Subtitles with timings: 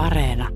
[0.00, 0.48] Areena.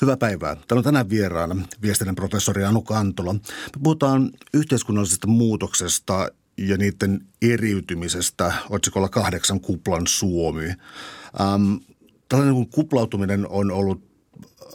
[0.00, 0.54] Hyvää päivää.
[0.54, 3.32] Täällä on tänään vieraana viestinnän professori Anu Kantola.
[3.32, 3.40] Me
[3.82, 6.28] puhutaan yhteiskunnallisesta muutoksesta
[6.58, 10.66] ja niiden eriytymisestä otsikolla kahdeksan kuplan Suomi.
[11.40, 11.74] Ähm,
[12.28, 14.08] tällainen niin kuplautuminen on ollut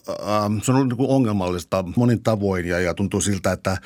[0.09, 3.77] ähm, se on ollut niin ongelmallista monin tavoin ja, ja tuntuu siltä, että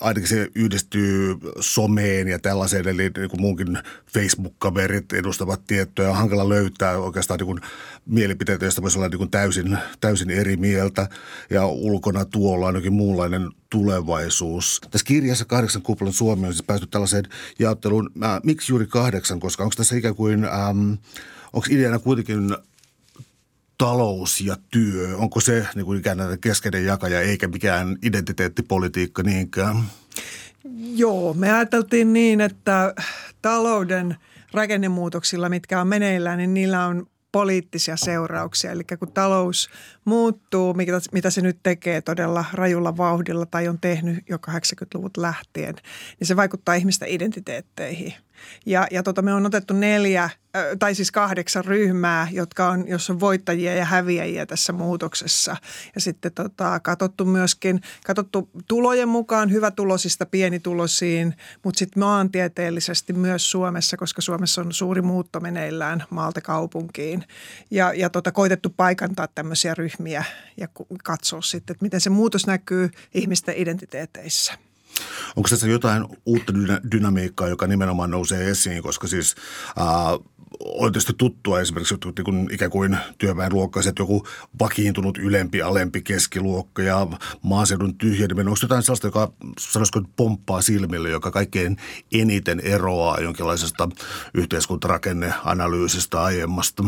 [0.00, 3.78] ainakin se yhdistyy someen ja tällaiseen, eli niin kuin munkin
[4.14, 6.10] Facebook-kaverit edustavat tietoja.
[6.10, 7.60] On hankala löytää oikeastaan niin kuin
[8.06, 11.08] mielipiteitä, joista voisi olla niin kuin täysin, täysin eri mieltä.
[11.50, 14.80] Ja ulkona tuolla on jokin muunlainen tulevaisuus.
[14.90, 17.24] Tässä kirjassa Kahdeksan kuplan Suomi on siis päästy tällaiseen
[17.58, 18.10] jaotteluun.
[18.44, 19.40] Miksi juuri kahdeksan?
[19.40, 20.92] Koska onko tässä ikään kuin, ähm,
[21.52, 22.56] onko ideana kuitenkin
[23.80, 29.76] talous ja työ, onko se niin kuin ikään keskeinen jakaja eikä mikään identiteettipolitiikka niinkään?
[30.94, 32.94] Joo, me ajateltiin niin, että
[33.42, 34.16] talouden
[34.52, 38.72] rakennemuutoksilla, mitkä on meneillään, niin niillä on poliittisia seurauksia.
[38.72, 39.70] Eli kun talous
[40.04, 40.74] muuttuu,
[41.12, 45.74] mitä se nyt tekee todella rajulla vauhdilla tai on tehnyt jo 80-luvut lähtien,
[46.20, 48.14] niin se vaikuttaa ihmisten identiteetteihin–
[48.66, 50.30] ja, ja tota, me on otettu neljä,
[50.78, 55.56] tai siis kahdeksan ryhmää, jotka on, jos on voittajia ja häviäjiä tässä muutoksessa.
[55.94, 63.96] Ja sitten tota, katsottu myöskin, katsottu tulojen mukaan hyvätulosista pienitulosiin, mutta sitten maantieteellisesti myös Suomessa,
[63.96, 67.24] koska Suomessa on suuri muutto meneillään maalta kaupunkiin.
[67.70, 70.24] Ja, ja tota, koitettu paikantaa tämmöisiä ryhmiä
[70.56, 70.68] ja
[71.04, 74.69] katsoa sitten, että miten se muutos näkyy ihmisten identiteeteissä.
[75.36, 76.52] Onko tässä jotain uutta
[76.92, 79.34] dynamiikkaa, joka nimenomaan nousee esiin, koska siis
[79.78, 80.18] äh,
[80.64, 84.26] on tietysti tuttua esimerkiksi niin kun ikään kuin työväenluokkaiset, joku
[84.60, 87.06] vakiintunut ylempi, alempi keskiluokka ja
[87.42, 88.48] maaseudun tyhjeneminen.
[88.48, 91.76] Onko jotain sellaista, joka sanoisiko pomppaa silmille, joka kaikkein
[92.12, 93.88] eniten eroaa jonkinlaisesta
[94.34, 96.84] yhteiskuntarakenneanalyysistä aiemmasta?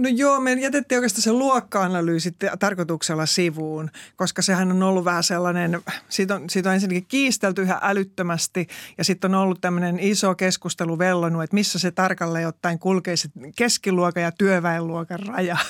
[0.00, 5.80] No joo, me jätettiin oikeastaan se luokka-analyysi tarkoituksella sivuun, koska sehän on ollut vähän sellainen,
[6.08, 8.66] siitä on, siitä on ensinnäkin kiistelty ihan älyttömästi
[8.98, 13.28] ja sitten on ollut tämmöinen iso keskustelu vellonut, että missä se tarkalleen ottaen kulkee se
[13.56, 15.56] keskiluokan ja työväenluokan raja.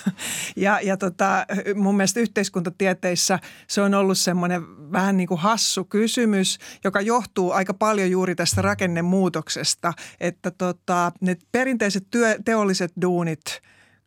[0.57, 3.39] Ja, ja tota, mun mielestä yhteiskuntatieteissä
[3.69, 8.63] se on ollut semmoinen vähän niin kuin hassu kysymys, joka johtuu aika paljon juuri tästä
[8.63, 13.41] rakennemuutoksesta, että tota, ne perinteiset työ, teolliset duunit–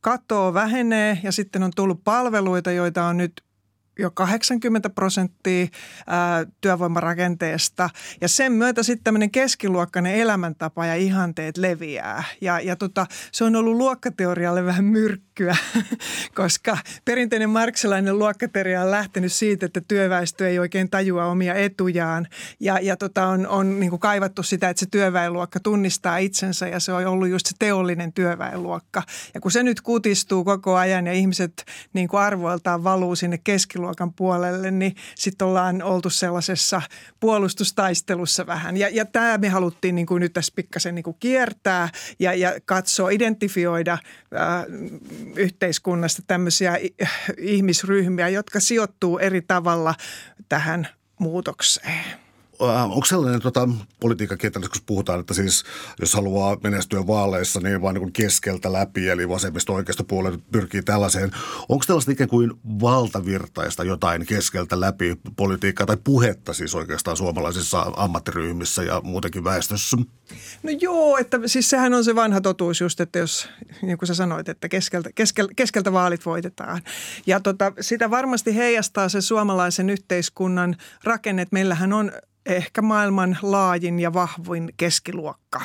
[0.04, 3.44] katoo vähenee ja sitten on tullut palveluita, joita on nyt
[4.00, 5.68] jo 80 prosenttia
[6.62, 7.90] työvoimarakenteesta.
[8.22, 12.24] Ja sen myötä sitten tämmöinen keskiluokkainen elämäntapa ja ihanteet leviää.
[12.42, 14.86] Ja, ja tota, se on ollut luokkateorialle vähän
[15.40, 15.56] myrkkyä,
[16.36, 22.28] koska perinteinen marksilainen luokkateoria on lähtenyt siitä, että työväestö ei oikein tajua omia etujaan.
[22.60, 26.80] Ja, ja tota, on, on niin kuin kaivattu sitä, että se työväenluokka tunnistaa itsensä ja
[26.80, 29.04] se on ollut just se teollinen työväenluokka.
[29.34, 34.14] Ja kun se nyt kutistuu koko ajan ja ihmiset niin kuin arvoiltaan valuu sinne keskiluokan
[34.14, 36.82] puolelle, niin sitten ollaan oltu sellaisessa
[37.20, 38.78] puolustustaistelussa vähän.
[38.78, 41.90] Ja, ja tämä me haluttiin niin kuin nyt tässä pikkasen niin kuin kiertää
[42.20, 43.98] ja, ja katsoa, identifioida
[45.36, 46.80] yhteiskunnasta tämmöisiä
[47.38, 49.96] ihmisryhmiä, jotka sijoittuu eri tavalla
[50.50, 50.88] tähän
[51.20, 52.23] muutokseen.
[52.62, 53.70] Äh, onko sellainen tota,
[54.00, 55.64] politiikan kenttä, kun puhutaan, että siis
[56.00, 61.32] jos haluaa menestyä vaaleissa, niin vaan niin keskeltä läpi, eli vasemmista oikeasta puolelle pyrkii tällaiseen.
[61.70, 68.84] Onko tällaista ikään kuin valtavirtaista jotain keskeltä läpi politiikkaa tai puhetta siis oikeastaan suomalaisissa ammattiryhmissä
[68.84, 69.98] ja muutenkin väestössä?
[70.64, 73.50] No joo, että siis sehän on se vanha totuus just, että jos
[73.82, 76.82] niin kuin sä sanoit, että keskeltä, keskel, keskeltä vaalit voitetaan.
[77.28, 82.12] Ja tota, sitä varmasti heijastaa se suomalaisen yhteiskunnan rakenne, että meillähän on
[82.46, 85.62] ehkä maailman laajin ja vahvin keskiluokka.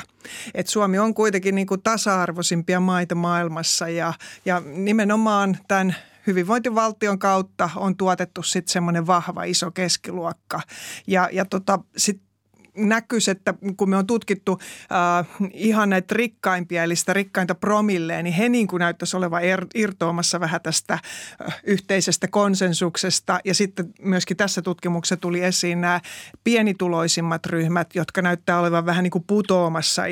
[0.53, 4.13] Et Suomi on kuitenkin niin kuin tasa-arvoisimpia maita maailmassa ja,
[4.45, 5.95] ja nimenomaan tämän
[6.27, 10.61] hyvinvointivaltion kautta on tuotettu sitten semmoinen vahva iso keskiluokka.
[11.07, 12.28] Ja, ja tota, sitten
[12.75, 18.33] näkyisi, että kun me on tutkittu äh, ihan näitä rikkaimpia, eli sitä rikkainta promilleen, niin
[18.33, 23.39] he niin kuin näyttäisi olevan er, irtoamassa vähän tästä äh, yhteisestä konsensuksesta.
[23.45, 26.01] Ja sitten myöskin tässä tutkimuksessa tuli esiin nämä
[26.43, 30.03] pienituloisimmat ryhmät, jotka näyttää olevan vähän niin kuin putoamassa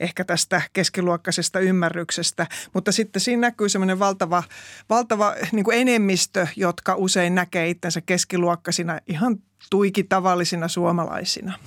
[0.00, 2.46] ehkä tästä keskiluokkaisesta ymmärryksestä.
[2.74, 4.42] Mutta sitten siinä näkyy semmoinen valtava,
[4.90, 9.38] valtava niin kuin enemmistö, jotka usein näkee itsensä keskiluokkaisina ihan
[9.70, 11.58] tuiki tavallisina suomalaisina.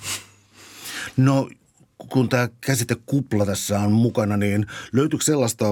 [1.16, 1.48] No
[2.08, 5.64] kun tämä käsite kupla tässä on mukana, niin löytyykö sellaista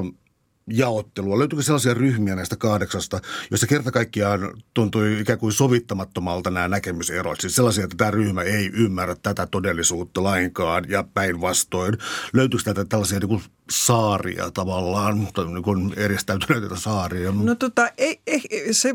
[0.67, 1.39] jaottelua?
[1.39, 3.21] Löytyykö sellaisia ryhmiä näistä kahdeksasta,
[3.51, 4.41] joissa kerta kaikkiaan
[4.75, 7.41] tuntui ikään kuin sovittamattomalta nämä näkemyserot?
[7.41, 11.99] Siis sellaisia, että tämä ryhmä ei ymmärrä tätä todellisuutta lainkaan ja päinvastoin.
[12.33, 17.33] Löytyykö tätä tällaisia niin kuin saaria tavallaan, tai niin kuin eristäytyneitä saaria?
[17.33, 18.41] No tota, ei, ei,
[18.71, 18.95] se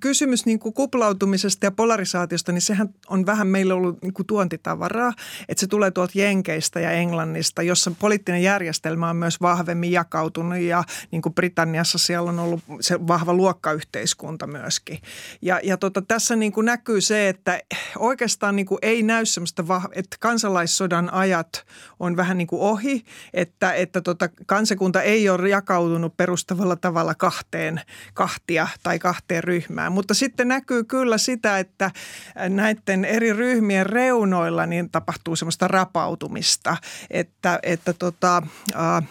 [0.00, 5.12] kysymys niin kuin kuplautumisesta ja polarisaatiosta, niin sehän on vähän meillä ollut niin kuin tuontitavaraa,
[5.48, 10.84] että se tulee tuolta Jenkeistä ja Englannista, jossa poliittinen järjestelmä on myös vahvemmin jakautunut ja
[11.10, 14.98] niin kuin Britanniassa siellä on ollut se vahva luokkayhteiskunta myöskin.
[15.42, 17.60] Ja, ja tota, tässä niin kuin näkyy se, että
[17.98, 21.66] oikeastaan niin kuin ei näy semmoista, että kansalaissodan ajat
[22.00, 23.04] on vähän niin kuin ohi,
[23.34, 24.13] että, että tota,
[24.46, 27.80] kansakunta ei ole jakautunut perustavalla tavalla kahteen
[28.14, 29.92] kahtia tai kahteen ryhmään.
[29.92, 31.90] Mutta sitten näkyy kyllä sitä, että
[32.48, 36.76] näiden eri ryhmien reunoilla niin tapahtuu semmoista rapautumista,
[37.10, 38.42] että, että tota,
[38.76, 39.08] äh,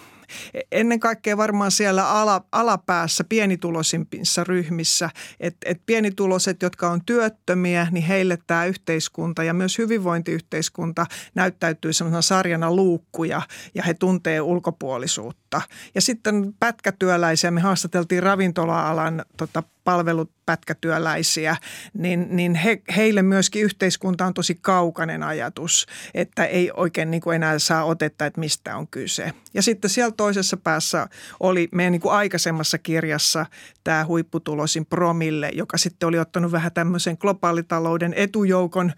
[0.71, 5.09] ennen kaikkea varmaan siellä ala, alapäässä pienituloisimpissa ryhmissä,
[5.39, 11.05] että et pienituloiset, jotka on työttömiä, niin heille tämä yhteiskunta ja myös hyvinvointiyhteiskunta
[11.35, 13.41] näyttäytyy sellaisena sarjana luukkuja
[13.75, 15.61] ja he tuntee ulkopuolisuutta.
[15.95, 21.55] Ja sitten pätkätyöläisiä, me haastateltiin ravintola-alan tota, palvelupätkätyöläisiä,
[21.93, 27.35] niin, niin he, heille myöskin yhteiskunta on tosi kaukainen ajatus, että ei oikein niin kuin
[27.35, 29.33] enää saa otetta, että mistä on kyse.
[29.53, 31.07] Ja sitten siellä toisessa päässä
[31.39, 33.45] oli meidän niin kuin aikaisemmassa kirjassa
[33.83, 38.93] tämä huipputulosin promille, joka sitten oli ottanut vähän tämmöisen globaalitalouden etujoukon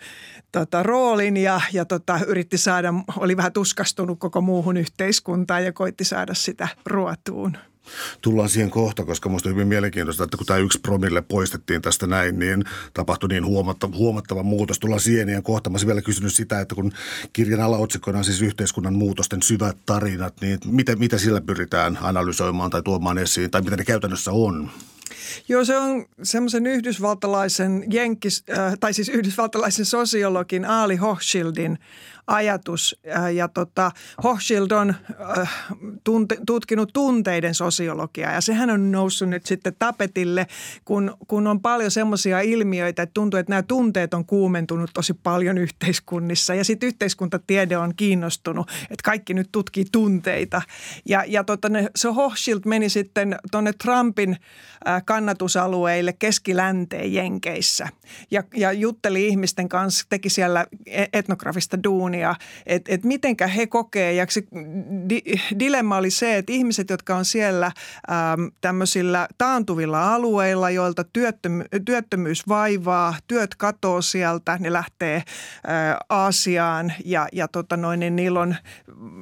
[0.52, 6.04] tota, roolin ja, ja tota, yritti saada, oli vähän tuskastunut koko muuhun yhteiskuntaan ja koitti
[6.04, 7.58] saada sitä ruotuun.
[8.22, 12.08] Tullaan siihen kohta, koska minusta on hyvin mielenkiintoista, että kun tämä yksi promille poistettiin tästä
[12.08, 14.80] näin, niin tapahtui niin huomattava, huomattava muutos.
[14.80, 15.70] Tullaan siihen ja kohta.
[15.70, 16.92] Mä vielä kysynyt sitä, että kun
[17.34, 22.82] kirjan alaotsikkoina on siis yhteiskunnan muutosten syvät tarinat, niin mitä, mitä sillä pyritään analysoimaan tai
[22.84, 24.72] tuomaan esiin, tai mitä ne käytännössä on?
[25.48, 31.80] Joo, se on semmoisen yhdysvaltalaisen jenkis, äh, tai siis yhdysvaltalaisen sosiologin Ali Hochschildin
[32.28, 32.96] ajatus.
[33.18, 33.92] Äh, ja tota,
[34.24, 34.96] Hochschild on
[35.40, 35.50] äh,
[36.04, 40.48] tunte, tutkinut tunteiden sosiologiaa ja sehän on noussut nyt sitten tapetille,
[40.86, 45.58] kun, kun on paljon semmoisia ilmiöitä, että tuntuu, että nämä tunteet on kuumentunut tosi paljon
[45.58, 50.62] yhteiskunnissa ja sitten yhteiskuntatiede on kiinnostunut, että kaikki nyt tutkii tunteita.
[51.06, 54.38] Ja, ja tota, ne, se Hochschild meni sitten tuonne Trumpin
[54.88, 57.88] äh, kannatusalueille keskilänteen Jenkeissä
[58.32, 62.36] ja, ja jutteli ihmisten kanssa, teki siellä e-, etnografista duunia duunia,
[62.66, 64.14] että et mitenkä he kokee.
[64.14, 64.44] Ja se
[65.10, 65.22] di,
[65.60, 72.48] dilemma oli se, että ihmiset, jotka on siellä äm, tämmöisillä taantuvilla alueilla, joilta työttömy, työttömyys
[72.48, 75.24] vaivaa, työt katoo sieltä, ne lähtee
[75.68, 78.56] ää, Aasiaan ja, ja tota noin, niin niillä on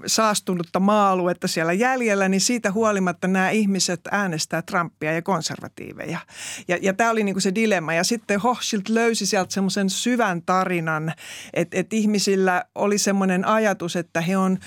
[0.05, 6.19] saastunutta maa-aluetta siellä jäljellä, niin siitä huolimatta nämä ihmiset äänestää Trumpia ja konservatiiveja.
[6.67, 7.93] Ja, ja tämä oli niinku se dilemma.
[7.93, 11.13] Ja sitten Hochschild löysi sieltä semmoisen syvän tarinan,
[11.53, 14.57] että, että ihmisillä oli semmoinen ajatus, että he on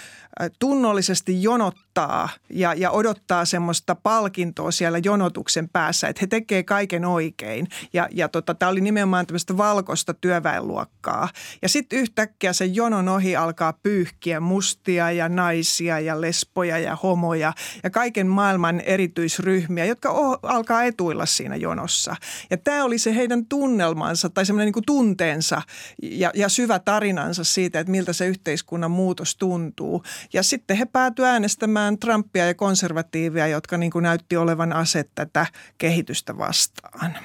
[0.58, 7.68] tunnollisesti jonottaa ja, ja odottaa semmoista palkintoa siellä jonotuksen päässä, että he tekee kaiken oikein.
[7.92, 11.28] Ja, ja tota, tämä oli nimenomaan tämmöistä valkoista työväenluokkaa.
[11.62, 17.52] Ja sitten yhtäkkiä se jonon ohi alkaa pyyhkiä mustia ja naisia ja lesboja ja homoja
[17.82, 22.16] ja kaiken maailman erityisryhmiä, jotka o, alkaa etuilla siinä jonossa.
[22.50, 25.62] Ja tämä oli se heidän tunnelmansa tai semmoinen niin tunteensa
[26.02, 30.02] ja, ja syvä tarinansa siitä, että miltä se yhteiskunnan muutos tuntuu.
[30.32, 35.46] Ja sitten he päätyivät äänestämään Trumpia ja konservatiivia, jotka niin kuin näytti olevan aset tätä
[35.78, 37.18] kehitystä vastaan.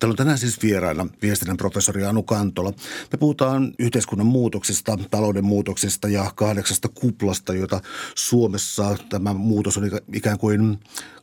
[0.00, 2.72] Täällä on tänään siis vieraana viestinnän professori Anu Kantola.
[3.12, 7.80] Me puhutaan yhteiskunnan muutoksista, talouden muutoksista ja kahdeksasta kuplasta, joita
[8.14, 10.78] Suomessa tämä muutos on ikään kuin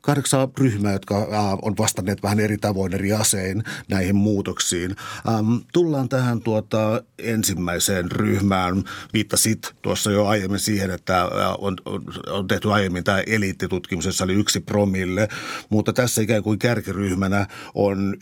[0.07, 1.27] kahdeksan ryhmää, jotka
[1.61, 4.95] on vastanneet vähän eri tavoin eri asein näihin muutoksiin.
[5.73, 8.83] tullaan tähän tuota ensimmäiseen ryhmään.
[9.13, 11.25] Viittasit tuossa jo aiemmin siihen, että
[11.57, 11.77] on,
[12.29, 15.27] on, tehty aiemmin tämä eliittitutkimus, jossa oli yksi promille,
[15.69, 18.15] mutta tässä ikään kuin kärkiryhmänä on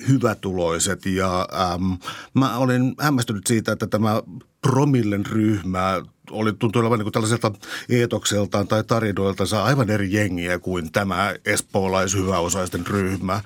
[0.46, 1.98] hyvätuloiset ja äm,
[2.34, 4.22] mä olin hämmästynyt siitä, että tämä
[4.62, 7.52] promillen ryhmä oli, tuntui olevan niin tällaiselta
[7.90, 13.42] eetokseltaan tai tarinoiltansa aivan eri jengiä kuin tämä espoolaishyväosaisten ryhmä.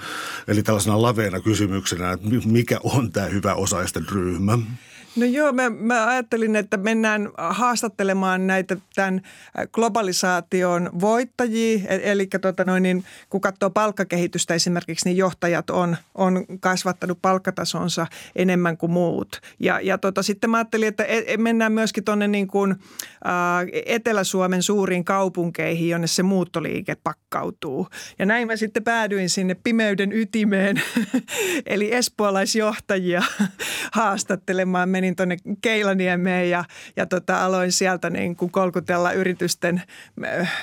[0.47, 4.57] Eli tällaisena laveena kysymyksenä, että mikä on tämä hyväosaisten ryhmä?
[5.15, 9.21] No joo, mä, mä ajattelin, että mennään haastattelemaan näitä tämän
[9.71, 11.79] globalisaation voittajia.
[11.87, 18.07] E, eli tota noin, niin, kun katsoo palkkakehitystä esimerkiksi, niin johtajat on, on kasvattanut palkkatasonsa
[18.35, 19.41] enemmän kuin muut.
[19.59, 22.75] Ja, ja tota, sitten mä ajattelin, että e, e, mennään myöskin tuonne niin kuin, ä,
[23.85, 27.87] Etelä-Suomen suuriin kaupunkeihin, jonne se muuttoliike pakkautuu.
[28.19, 30.81] Ja näin mä sitten päädyin sinne pimeyden ytimeen,
[31.65, 33.23] eli espoolaisjohtajia
[33.91, 34.89] haastattelemaan.
[34.99, 36.63] Menin tuonne Keilaniemeen ja,
[36.95, 39.81] ja tota, aloin sieltä niin kuin kolkutella yritysten,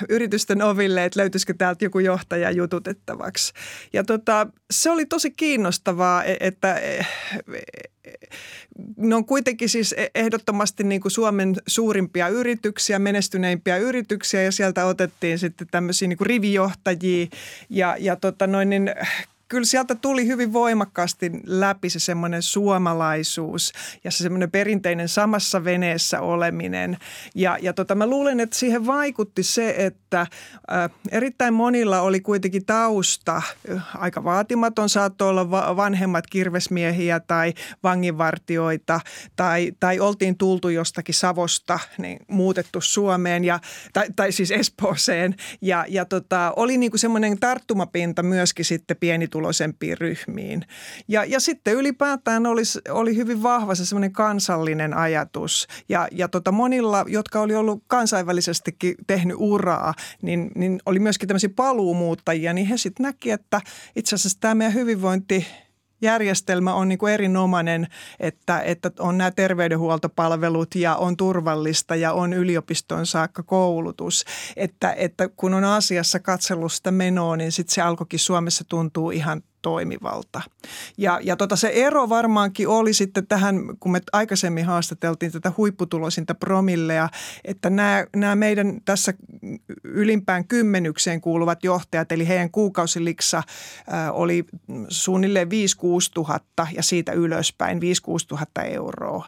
[0.09, 3.53] yritysten oville, että löytyisikö täältä joku johtaja jututettavaksi.
[3.93, 7.05] Ja tota, se oli tosi kiinnostavaa, e, että e,
[8.97, 14.85] ne on kuitenkin siis e, ehdottomasti niin kuin Suomen suurimpia yrityksiä, menestyneimpiä yrityksiä ja sieltä
[14.85, 17.27] otettiin sitten tämmöisiä niin kuin rivijohtajia
[17.69, 18.91] ja, ja tota noin, niin
[19.47, 23.71] kyllä sieltä tuli hyvin voimakkaasti läpi se semmoinen suomalaisuus
[24.03, 26.97] ja se semmoinen perinteinen samassa veneessä oleminen.
[27.35, 32.65] Ja, ja tota, mä luulen, että siihen vaikutti se, että ä, erittäin monilla oli kuitenkin
[32.65, 33.41] tausta,
[33.95, 38.99] aika vaatimaton saattoi olla va- vanhemmat kirvesmiehiä tai vanginvartioita
[39.35, 43.59] tai, tai oltiin tultu jostakin Savosta niin muutettu Suomeen ja,
[43.93, 49.27] tai, tai siis Espooseen ja, ja tota, oli niin kuin semmoinen tarttumapinta myöskin sitten pieni
[49.37, 50.63] pienituloisempiin ryhmiin.
[51.07, 55.67] Ja, ja sitten ylipäätään oli, oli hyvin vahva se semmoinen kansallinen ajatus.
[55.89, 61.49] Ja, ja tota monilla, jotka oli ollut kansainvälisestikin tehnyt uraa, niin, niin oli myöskin tämmöisiä
[61.55, 63.61] paluumuuttajia, niin he sitten näki, että
[63.95, 65.45] itse asiassa tämä meidän hyvinvointi–
[66.01, 67.87] järjestelmä on niin kuin erinomainen,
[68.19, 74.25] että, että on nämä terveydenhuoltopalvelut ja on turvallista ja on yliopiston saakka koulutus.
[74.55, 80.41] Että, että kun on asiassa katselusta menoa, niin sitten se alkoikin Suomessa tuntuu ihan toimivalta.
[80.97, 86.35] Ja, ja tota se ero varmaankin oli sitten tähän, kun me aikaisemmin haastateltiin tätä huipputulosinta
[86.35, 87.09] promillea,
[87.45, 89.13] että nämä, nämä meidän tässä
[89.83, 93.43] ylimpään kymmenykseen kuuluvat johtajat, eli heidän kuukausiliksa
[94.11, 94.45] oli
[94.89, 95.49] suunnilleen 5-6
[96.13, 97.81] tuhatta ja siitä ylöspäin 5-6
[98.27, 99.25] tuhatta euroa.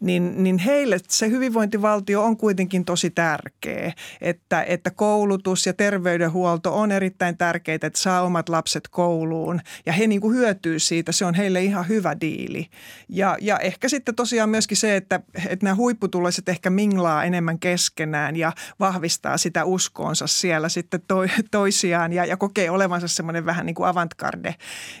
[0.00, 6.92] Niin, niin heille se hyvinvointivaltio on kuitenkin tosi tärkeä, että, että koulutus ja terveydenhuolto on
[6.92, 11.12] erittäin tärkeitä, että saa omat lapset kouluun ja he niin kuin hyötyy siitä.
[11.12, 12.66] Se on heille ihan hyvä diili.
[13.08, 18.36] Ja, ja ehkä sitten tosiaan myöskin se, että, että nämä huipputuloiset ehkä minglaa enemmän keskenään
[18.36, 21.16] ja vahvistaa sitä uskoonsa siellä sitten to,
[21.50, 24.54] toisiaan ja, ja kokee olevansa semmoinen vähän niin kuin avantgarde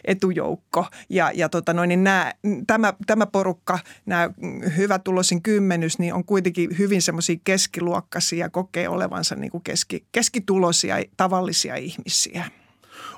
[0.04, 0.86] etujoukko.
[1.08, 2.32] Ja, ja tota noin, niin nämä,
[2.66, 4.30] tämä, tämä porukka, nämä
[4.76, 11.76] hyvätuloisin kymmenys, niin on kuitenkin hyvin semmoisia keskiluokkaisia, kokee olevansa niin kuin keski, keskituloisia tavallisia
[11.76, 12.61] ihmisiä.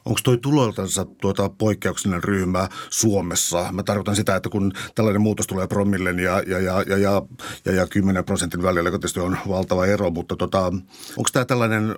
[0.04, 3.68] Onko toi tuloltansa tuota poikkeuksellinen ryhmä Suomessa?
[3.72, 7.22] Mä tarkoitan sitä, että kun tällainen muutos tulee promillen ja, ja, ja, ja, ja,
[7.64, 10.66] ja, ja 10 prosentin välillä, joka tietysti on valtava ero, mutta tota,
[11.16, 11.96] onko tämä tällainen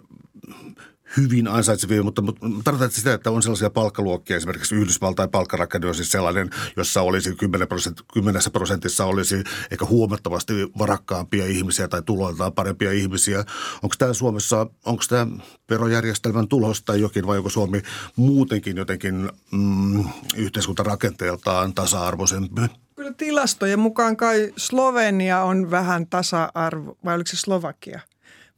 [1.17, 6.11] hyvin ansaitsevia, mutta, mutta tarkoitan sitä, että on sellaisia palkkaluokkia, esimerkiksi Yhdysvaltain palkkarakenne on siis
[6.11, 12.93] sellainen, jossa olisi 10, prosent, 10 prosentissa olisi ehkä huomattavasti varakkaampia ihmisiä tai tuloiltaan parempia
[12.93, 13.39] ihmisiä.
[13.83, 15.27] Onko tämä Suomessa, onko tämä
[15.71, 17.83] verojärjestelmän tulos tai jokin vai onko Suomi
[18.17, 20.05] muutenkin jotenkin mm,
[20.37, 22.61] yhteiskuntarakenteeltaan tasa-arvoisempi?
[22.97, 28.01] Kyllä tilastojen mukaan kai Slovenia on vähän tasa-arvo, vai oliko se Slovakia–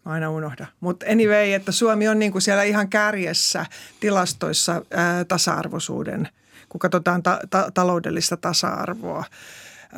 [0.09, 0.67] aina unohda.
[0.81, 3.67] Mutta anyway, että Suomi on niinku siellä ihan kärjessä
[4.01, 6.29] tilastoissa ää, tasa-arvoisuuden,
[6.69, 9.25] kun katsotaan ta- ta- taloudellista tasa-arvoa.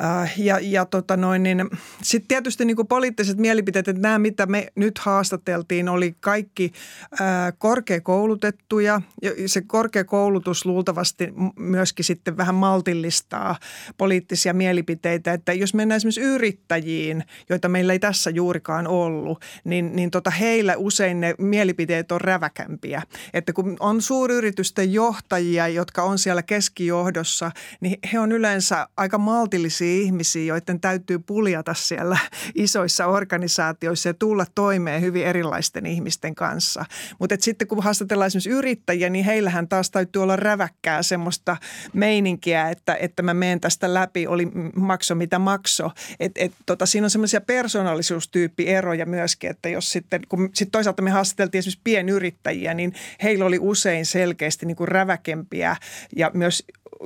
[0.03, 1.69] Äh, ja, ja tota niin
[2.01, 6.71] sitten tietysti niin poliittiset mielipiteet, että nämä mitä me nyt haastateltiin oli kaikki
[7.19, 9.01] ää, äh, korkeakoulutettuja.
[9.21, 13.59] Ja se korkeakoulutus luultavasti myöskin sitten vähän maltillistaa
[13.97, 20.11] poliittisia mielipiteitä, että jos mennään esimerkiksi yrittäjiin, joita meillä ei tässä juurikaan ollut, niin, niin
[20.11, 23.01] tota heillä usein ne mielipiteet on räväkämpiä.
[23.33, 29.80] Että kun on suuryritysten johtajia, jotka on siellä keskijohdossa, niin he on yleensä aika maltillisia
[29.81, 32.17] sellaisia ihmisiä, joiden täytyy puljata siellä
[32.55, 36.85] isoissa organisaatioissa ja tulla toimeen hyvin erilaisten ihmisten kanssa.
[37.19, 41.57] Mutta sitten kun haastatellaan esimerkiksi yrittäjiä, niin heillähän taas täytyy olla räväkkää semmoista
[41.93, 45.91] meininkiä, että, että mä menen tästä läpi, oli makso mitä makso.
[46.19, 51.11] Et, et, tota, siinä on semmoisia persoonallisuustyyppieroja myöskin, että jos sitten, kun sit toisaalta me
[51.11, 55.75] haastateltiin esimerkiksi pienyrittäjiä, niin heillä oli usein selkeästi niin kuin räväkempiä
[56.15, 56.63] ja myös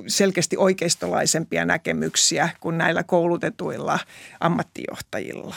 [0.07, 3.99] selkeästi oikeistolaisempia näkemyksiä kuin näillä koulutetuilla
[4.39, 5.55] ammattijohtajilla.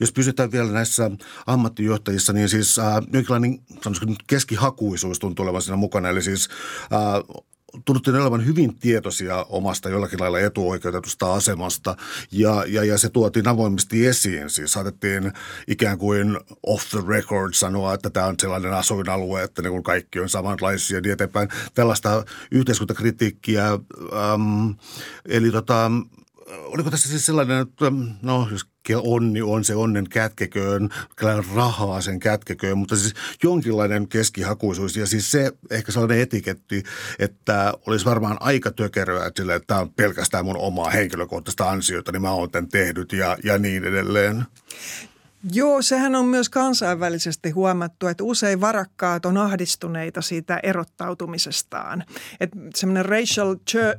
[0.00, 1.10] Jos pysytään vielä näissä
[1.46, 3.58] ammattijohtajissa, niin siis äh, jonkinlainen
[4.26, 6.08] keskihakuisuus tuntuu olevan siinä mukana.
[6.08, 6.48] Eli siis
[6.82, 7.44] äh,
[7.84, 11.96] tunnuttiin olevan hyvin tietoisia omasta jollakin lailla etuoikeutetusta asemasta
[12.32, 14.50] ja, ja, ja se tuotiin avoimesti esiin.
[14.50, 15.32] Siis saatettiin
[15.68, 20.28] ikään kuin off the record sanoa, että tämä on sellainen asuinalue, että niin kaikki on
[20.28, 21.48] samanlaisia ja niin eteenpäin.
[21.74, 23.68] Tällaista yhteiskuntakritiikkiä.
[23.68, 24.70] Ähm,
[25.24, 25.90] eli tota,
[26.48, 27.92] oliko tässä siis sellainen, että
[28.22, 28.64] no jos
[28.96, 30.88] onni on se onnen kätkeköön,
[31.54, 36.82] rahaa sen kätkeköön, mutta siis jonkinlainen keskihakuisuus ja siis se ehkä sellainen etiketti,
[37.18, 42.22] että olisi varmaan aika tökeröä, sille, että tämä on pelkästään mun omaa henkilökohtaista ansiota, niin
[42.22, 44.44] mä oon tämän tehnyt ja, ja niin edelleen.
[45.52, 52.04] Joo, sehän on myös kansainvälisesti huomattu, että usein varakkaat on ahdistuneita siitä erottautumisestaan.
[52.40, 53.56] Että semmoinen Rachel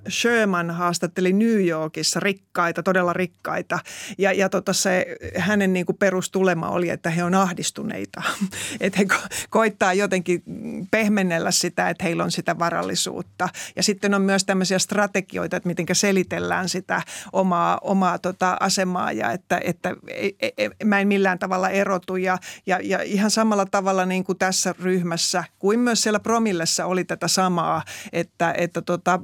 [0.09, 3.79] Sherman haastatteli New Yorkissa rikkaita, todella rikkaita.
[4.17, 8.21] Ja, ja tota se, hänen niin perustulema oli, että he on ahdistuneita.
[8.81, 10.43] että he ko- koittaa jotenkin
[10.91, 13.49] pehmennellä sitä, että heillä on sitä varallisuutta.
[13.75, 17.01] Ja sitten on myös tämmöisiä strategioita, että miten selitellään sitä
[17.33, 22.15] omaa, omaa tota asemaa ja että, että ei, ei, mä en millään millään tavalla erotu.
[22.15, 27.03] Ja, ja, ja ihan samalla tavalla niin kuin tässä ryhmässä kuin myös siellä Promillessa oli
[27.03, 27.83] tätä samaa,
[28.13, 29.19] että, että tota,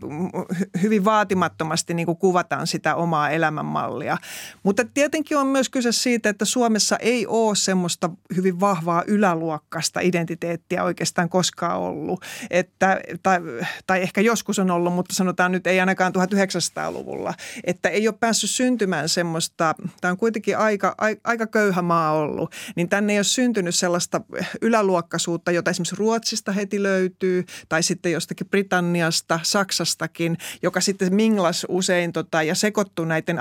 [0.82, 4.18] hyvin vaatimattomasti niin kuin kuvataan sitä omaa elämänmallia.
[4.64, 10.84] Mutta tietenkin on myös kyse siitä, että Suomessa ei ole semmoista hyvin vahvaa yläluokkasta identiteettiä
[10.84, 12.22] oikeastaan koskaan ollut.
[12.50, 13.40] Että, tai,
[13.88, 17.34] tai ehkä joskus on ollut, mutta sanotaan nyt ei ainakaan 1900-luvulla.
[17.64, 22.52] Että ei ole päässyt syntymään semmoista, tämä on kuitenkin aika, aika köyhä maa maa ollut,
[22.76, 24.22] niin tänne ei ole syntynyt sellaista
[24.62, 32.14] yläluokkaisuutta, jota esimerkiksi Ruotsista heti löytyy, tai sitten jostakin Britanniasta, Saksastakin, joka sitten minglas usein
[32.14, 33.40] tota, ja sekoittuu näiden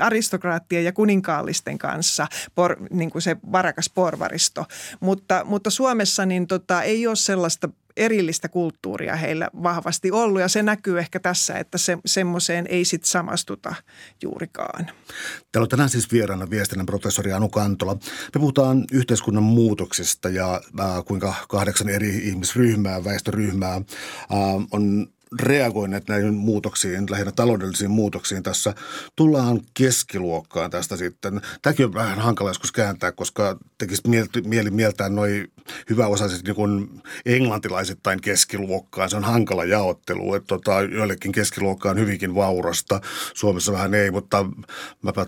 [0.00, 4.64] aristokraattien ja kuninkaallisten kanssa, por, niin kuin se varakas porvaristo.
[5.00, 7.68] Mutta, mutta Suomessa niin tota, ei ole sellaista
[7.98, 13.04] erillistä kulttuuria heillä vahvasti ollut ja se näkyy ehkä tässä, että se, semmoiseen ei sit
[13.04, 13.74] samastuta
[14.22, 14.86] juurikaan.
[15.52, 17.94] Täällä on tänään siis vieraana viestinnän professori Anu Kantola.
[18.34, 23.82] Me puhutaan yhteiskunnan muutoksesta ja äh, kuinka kahdeksan eri ihmisryhmää, väestöryhmää äh,
[24.70, 25.08] on
[25.40, 28.74] reagoineet näihin muutoksiin, lähinnä taloudellisiin muutoksiin tässä.
[29.16, 31.40] Tullaan keskiluokkaan tästä sitten.
[31.62, 34.02] Tämäkin on vähän hankala joskus kääntää, koska tekisi
[34.44, 35.52] mieli mieltää noin
[35.90, 39.10] hyväosaiset niin englantilaisittain keskiluokkaan.
[39.10, 40.34] Se on hankala jaottelu.
[40.34, 43.00] Että tota, joillekin keskiluokka on hyvinkin vaurasta.
[43.34, 44.46] Suomessa vähän ei, mutta
[45.02, 45.26] mäpä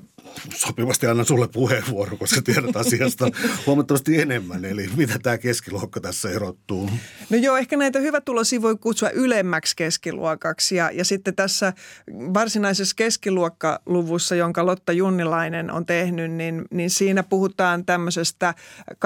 [0.54, 3.30] sopivasti annan sulle puheenvuoro, koska tiedät asiasta
[3.66, 4.64] huomattavasti enemmän.
[4.64, 6.90] Eli mitä tämä keskiluokka tässä erottuu?
[7.30, 10.76] No joo, ehkä näitä hyvätulosia voi kutsua ylemmäksi keskiluokaksi.
[10.76, 11.72] Ja, ja sitten tässä
[12.10, 18.54] varsinaisessa keskiluokkaluvussa, jonka Lotta Junnilainen on tehnyt, niin, niin siinä puhutaan tämmöisestä
[18.90, 18.96] 2-4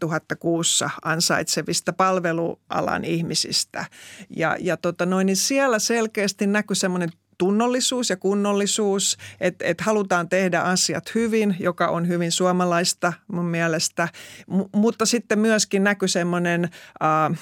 [0.00, 3.84] tuhatta kuussa ansaitsevista palvelualan ihmisistä.
[4.36, 10.28] Ja, ja tota noin, niin siellä selkeästi näkyy semmoinen tunnollisuus ja kunnollisuus, että et halutaan
[10.28, 14.08] tehdä asiat hyvin, joka on hyvin suomalaista mun mielestä,
[14.46, 17.38] M- mutta sitten myöskin näkyy semmoinen äh,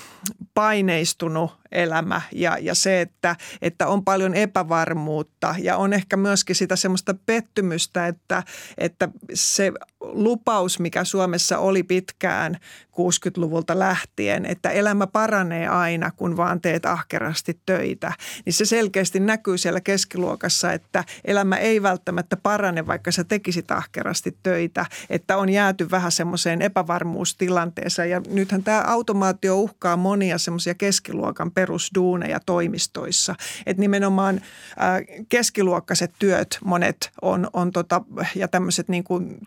[0.54, 6.76] paineistunut elämä ja, ja se, että, että on paljon epävarmuutta ja on ehkä myöskin sitä
[6.76, 8.42] semmoista pettymystä, että,
[8.78, 12.58] että se lupaus, mikä Suomessa oli pitkään
[12.98, 18.12] 60-luvulta lähtien, että elämä paranee aina, kun vaan teet ahkerasti töitä,
[18.44, 24.36] niin se selkeästi näkyy siellä keskiluokassa, että elämä ei välttämättä parane, vaikka sä tekisit ahkerasti
[24.42, 31.50] töitä, että on jääty vähän semmoiseen epävarmuustilanteeseen ja nythän tämä automaatio uhkaa monia semmoisia keskiluokan
[31.50, 33.34] perusduuneja toimistoissa.
[33.66, 38.02] Että nimenomaan äh, keskiluokkaiset työt monet on, on tota,
[38.34, 39.38] ja tämmöiset niin kuin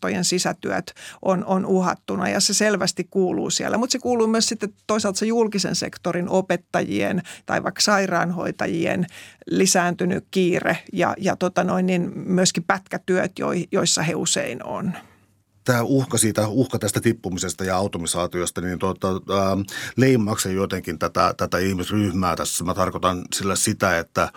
[0.00, 3.78] toimistojen sisätyöt on, on uhattuna ja se selvästi kuuluu siellä.
[3.78, 9.06] Mutta se kuuluu myös sitten toisaalta se julkisen sektorin opettajien tai vaikka sairaanhoitajien
[9.46, 13.32] lisääntynyt kiire ja, ja tota noin, niin myöskin pätkätyöt,
[13.72, 14.92] joissa he usein on
[15.64, 19.64] tämä uhka siitä, uhka tästä tippumisesta ja automisaatiosta, niin tuota, äh,
[19.96, 22.64] leimaako jotenkin tätä, tätä ihmisryhmää tässä?
[22.64, 24.32] Mä tarkoitan sillä sitä, että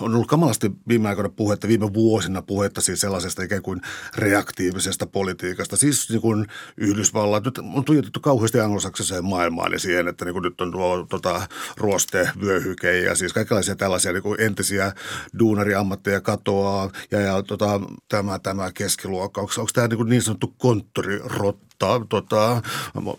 [0.00, 3.80] on ollut kamalasti viime aikoina puhetta, viime vuosina puhetta siis sellaisesta ikään kuin
[4.16, 5.76] reaktiivisesta politiikasta.
[5.76, 10.42] Siis niin kuin Yhdysvallat, nyt on tuijotettu kauheasti anglosaksiseen maailmaan ja siihen, että niin kuin
[10.42, 14.92] nyt on tuo tota, ruoste, vyöhyke ja siis kaikenlaisia tällaisia niin kuin entisiä
[15.38, 19.40] duunariammatteja katoaa ja, ja tota, tämä, tämä keskiluokka.
[19.40, 20.22] Onko, onko tämä niin, kuin niin
[20.58, 22.62] konttorirotta tota,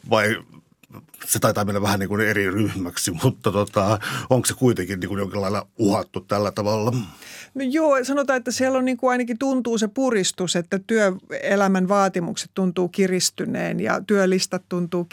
[0.09, 0.37] vai
[1.27, 5.19] se taitaa mennä vähän niin kuin eri ryhmäksi, mutta tota, onko se kuitenkin niin kuin
[5.19, 6.91] jonkin lailla uhattu tällä tavalla?
[7.55, 12.51] No joo, sanotaan, että siellä on niin kuin ainakin tuntuu se puristus, että työelämän vaatimukset
[12.53, 15.07] tuntuu kiristyneen ja työlistat tuntuu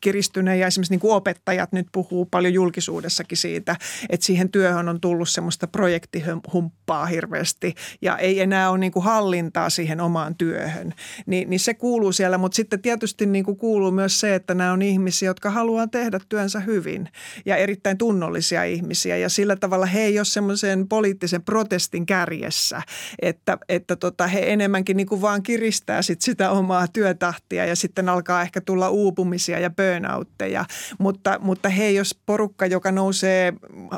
[0.00, 3.76] kiristyneen ja esimerkiksi niin kuin opettajat nyt puhuu paljon julkisuudessakin siitä,
[4.10, 9.70] että siihen työhön on tullut semmoista projektihumppaa hirveästi ja ei enää ole niin kuin hallintaa
[9.70, 10.94] siihen omaan työhön.
[11.26, 14.72] Ni, niin se kuuluu siellä, mutta sitten tietysti niin kuin kuuluu myös se, että nämä
[14.72, 17.08] on ihmisiä, jotka haluaa tehdä työnsä hyvin
[17.46, 19.16] ja erittäin tunnollisia ihmisiä.
[19.16, 22.82] Ja sillä tavalla he ei ole semmoisen poliittisen protestin kärjessä,
[23.22, 28.08] että, että tota, he enemmänkin niin kuin vaan kiristää sit sitä omaa työtahtia ja sitten
[28.08, 30.64] alkaa ehkä tulla uupumisia ja burnoutteja,
[30.98, 33.52] mutta, mutta he ei ole porukka, joka nousee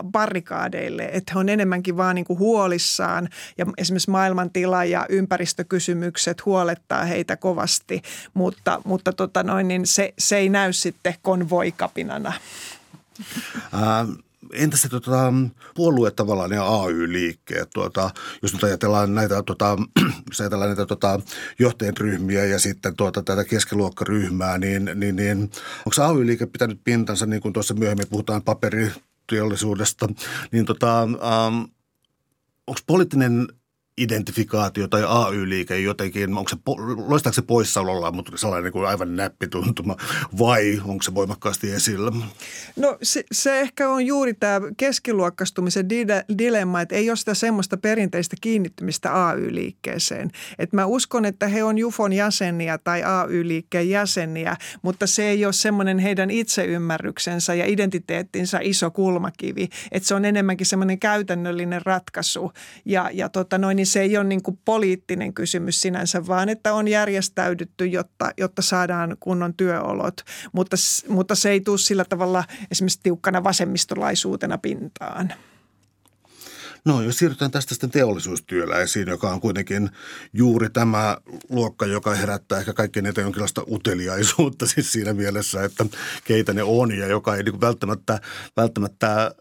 [0.05, 3.29] barrikaadeille, että he on enemmänkin vaan niin kuin huolissaan
[3.59, 8.03] ja esimerkiksi maailmantila ja ympäristökysymykset huolettaa heitä kovasti,
[8.35, 12.33] mutta, mutta tota noin, niin se, se ei näy sitten konvoikapinana.
[13.75, 14.13] Ähm,
[14.53, 15.33] entä se tota,
[15.75, 17.71] puolue tavallaan ja AY-liikkeet?
[17.75, 18.11] Tuota,
[18.43, 19.77] jos nyt ajatellaan näitä, tuota,
[20.31, 21.21] jos ajatellaan näitä tuota,
[21.59, 25.39] johtajien ryhmiä ja sitten tuota, tätä keskiluokkaryhmää, niin, niin, niin
[25.87, 30.09] onko AY-liike pitänyt pintansa, niin kuin tuossa myöhemmin puhutaan paperiteollisuudesta,
[30.53, 31.65] niin tota, ähm,
[32.67, 33.49] onko poliittinen
[33.99, 36.57] identifikaatio tai AY-liike jotenkin, onko se,
[37.07, 39.97] loistaako se poissaololla, mutta sellainen niin kuin aivan näppituntuma
[40.39, 42.13] vai onko se voimakkaasti esillä?
[42.77, 45.89] No se, se ehkä on juuri tämä keskiluokkastumisen
[46.39, 50.31] dilemma, että ei ole sitä semmoista perinteistä kiinnittymistä AY-liikkeeseen.
[50.59, 55.53] Et mä uskon, että he on JUFON jäseniä tai AY-liikkeen jäseniä, mutta se ei ole
[55.53, 59.69] semmoinen heidän itseymmärryksensä ja identiteettinsä iso kulmakivi.
[59.93, 62.53] Että se on enemmänkin semmoinen käytännöllinen ratkaisu
[62.85, 66.75] ja, ja tota noin, niin se ei ole niin kuin poliittinen kysymys sinänsä, vaan että
[66.75, 70.21] on järjestäydytty, jotta, jotta saadaan kunnon työolot.
[70.53, 70.77] Mutta,
[71.09, 75.33] mutta se ei tule sillä tavalla esimerkiksi tiukkana vasemmistolaisuutena pintaan.
[76.85, 79.91] No jos siirrytään tästä sitten teollisuustyöläisiin, joka on kuitenkin
[80.33, 81.17] juuri tämä
[81.49, 85.87] luokka, joka herättää ehkä kaikkein eniten jonkinlaista uteliaisuutta siis siinä mielessä, että
[86.25, 88.21] keitä ne on ja joka ei niin välttämättä,
[88.57, 89.35] välttämättä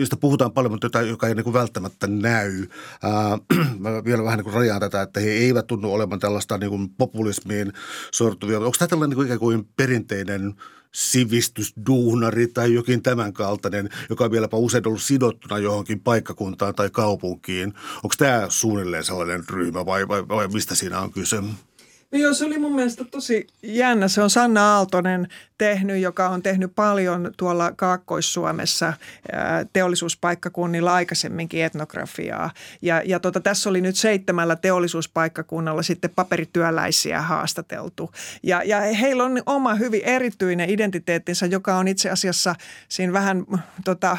[0.00, 2.66] josta puhutaan paljon, mutta jota, joka ei niin kuin välttämättä näy.
[3.02, 3.38] Ää,
[3.78, 6.88] mä vielä vähän niin kuin rajaan tätä, että he eivät tunnu olevan tällaista niin kuin
[6.88, 7.72] populismiin
[8.12, 8.58] sortuvia.
[8.58, 10.54] Onko tämä tällainen niin kuin ikään kuin perinteinen
[10.94, 17.74] sivistysduunari tai jokin tämän kaltainen, joka on vieläpä usein ollut sidottuna johonkin paikkakuntaan tai kaupunkiin.
[17.94, 21.36] Onko tämä suunnilleen sellainen ryhmä vai, vai, vai mistä siinä on kyse?
[22.12, 24.08] No joo, se oli mun mielestä tosi jännä.
[24.08, 28.92] Se on Sanna Aaltonen tehnyt, joka on tehnyt paljon tuolla Kaakkois-Suomessa
[29.72, 32.50] teollisuuspaikkakunnilla aikaisemminkin etnografiaa.
[32.82, 38.10] Ja, ja tota, tässä oli nyt seitsemällä teollisuuspaikkakunnalla sitten paperityöläisiä haastateltu.
[38.42, 42.54] Ja, ja heillä on oma hyvin erityinen identiteettinsä, joka on itse asiassa
[42.88, 43.44] siinä vähän
[43.84, 44.18] tota,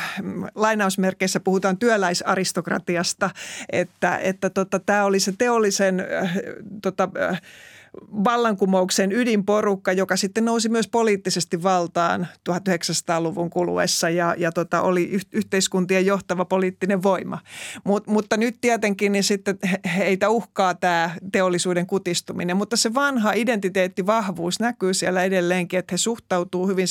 [0.55, 3.29] lainausmerkeissä puhutaan työläisaristokratiasta,
[3.71, 6.35] että, että tota, tämä oli se teollisen äh,
[6.81, 7.41] tota, äh,
[8.01, 16.05] vallankumouksen ydinporukka, joka sitten nousi myös poliittisesti valtaan 1900-luvun kuluessa ja, ja tota, oli yhteiskuntien
[16.05, 17.39] johtava poliittinen voima.
[17.83, 19.59] Mut, mutta nyt tietenkin niin sitten
[19.97, 26.67] heitä uhkaa tämä teollisuuden kutistuminen, mutta se vanha identiteettivahvuus näkyy siellä edelleenkin, että he suhtautuu
[26.67, 26.87] hyvin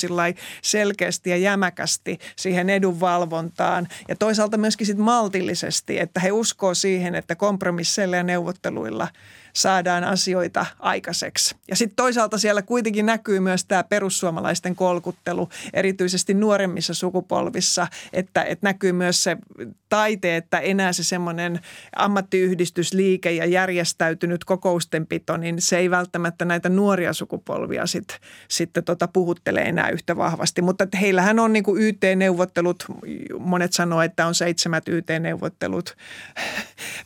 [0.62, 7.36] selkeästi ja jämäkästi siihen edunvalvontaan ja toisaalta myöskin sit maltillisesti, että he uskoo siihen, että
[7.36, 9.08] kompromisseilla ja neuvotteluilla–
[9.56, 11.56] saadaan asioita aikaiseksi.
[11.68, 18.66] Ja sitten toisaalta siellä kuitenkin näkyy myös tämä perussuomalaisten kolkuttelu, erityisesti nuoremmissa sukupolvissa, että, että
[18.66, 19.36] näkyy myös se
[19.88, 21.60] taite, että enää se semmoinen
[21.96, 28.08] ammattiyhdistysliike ja järjestäytynyt kokoustenpito, niin se ei välttämättä näitä nuoria sukupolvia sit,
[28.48, 30.62] sitten tota puhuttele enää yhtä vahvasti.
[30.62, 32.84] Mutta heillähän on niin kuin YT-neuvottelut,
[33.38, 35.96] monet sanoo, että on seitsemät YT-neuvottelut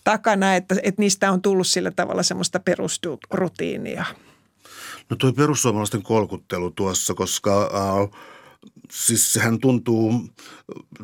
[0.05, 4.05] takana, että, että niistä on tullut sillä tavalla semmoinen semmoista perusrutiinia?
[5.11, 8.21] No tuo perussuomalaisten kolkuttelu tuossa, koska äh,
[8.91, 10.29] siis sehän tuntuu,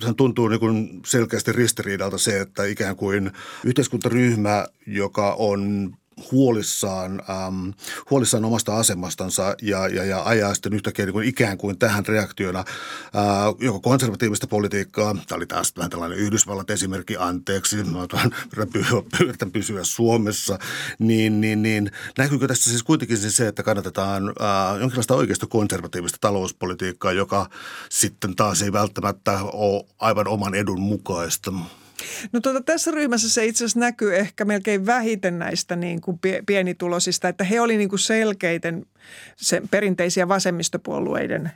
[0.00, 3.30] sehän tuntuu niin kuin selkeästi ristiriidalta se, että ikään kuin
[3.64, 5.92] yhteiskuntaryhmä, joka on
[6.32, 7.68] huolissaan, ähm,
[8.10, 12.58] huolissaan omasta asemastansa ja, ja, ja ajaa sitten yhtäkkiä niin kuin ikään kuin tähän reaktiona
[12.58, 12.64] äh,
[13.60, 18.06] joko konservatiivista politiikkaa, tämä oli taas vähän tällainen Yhdysvallat esimerkki, anteeksi, mä
[19.20, 20.58] yritän pysyä Suomessa,
[20.98, 26.18] niin, niin, niin näkyykö tässä siis kuitenkin siis se, että kannatetaan äh, jonkinlaista oikeasta konservatiivista
[26.20, 27.50] talouspolitiikkaa, joka
[27.88, 31.52] sitten taas ei välttämättä ole aivan oman edun mukaista?
[32.32, 37.28] No tuota, tässä ryhmässä se itse asiassa näkyy ehkä melkein vähiten näistä niin kuin pienituloisista,
[37.28, 38.86] että he olivat niin kuin selkeiten
[39.36, 41.50] sen perinteisiä vasemmistopuolueiden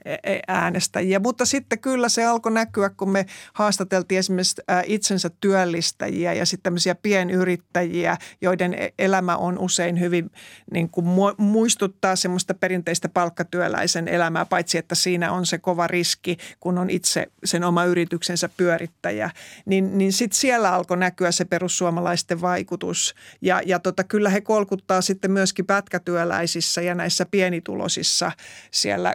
[0.49, 1.19] äänestäjiä.
[1.19, 6.95] Mutta sitten kyllä se alkoi näkyä, kun me haastateltiin esimerkiksi itsensä työllistäjiä ja sitten tämmöisiä
[6.95, 10.31] pienyrittäjiä, joiden e, elämä on usein hyvin
[10.73, 11.07] niin kuin
[11.39, 17.27] muistuttaa semmoista perinteistä palkkatyöläisen elämää, paitsi että siinä on se kova riski, kun on itse
[17.45, 19.31] sen oma yrityksensä pyörittäjä.
[19.67, 23.15] Niin, niin sitten siellä alkoi näkyä se perussuomalaisten vaikutus.
[23.43, 28.33] Ja, ja tota, kyllä he kolkuttaa sitten myöskin pätkätyöläisissä ja näissä pienitulosissa
[28.71, 29.15] siellä.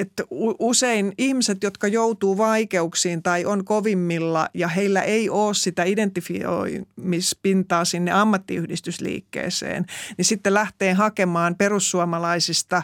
[0.00, 0.12] Et
[0.58, 8.10] usein ihmiset, jotka joutuu vaikeuksiin tai on kovimmilla ja heillä ei ole sitä identifioimispintaa sinne
[8.10, 12.82] ammattiyhdistysliikkeeseen, niin sitten lähtee hakemaan perussuomalaisista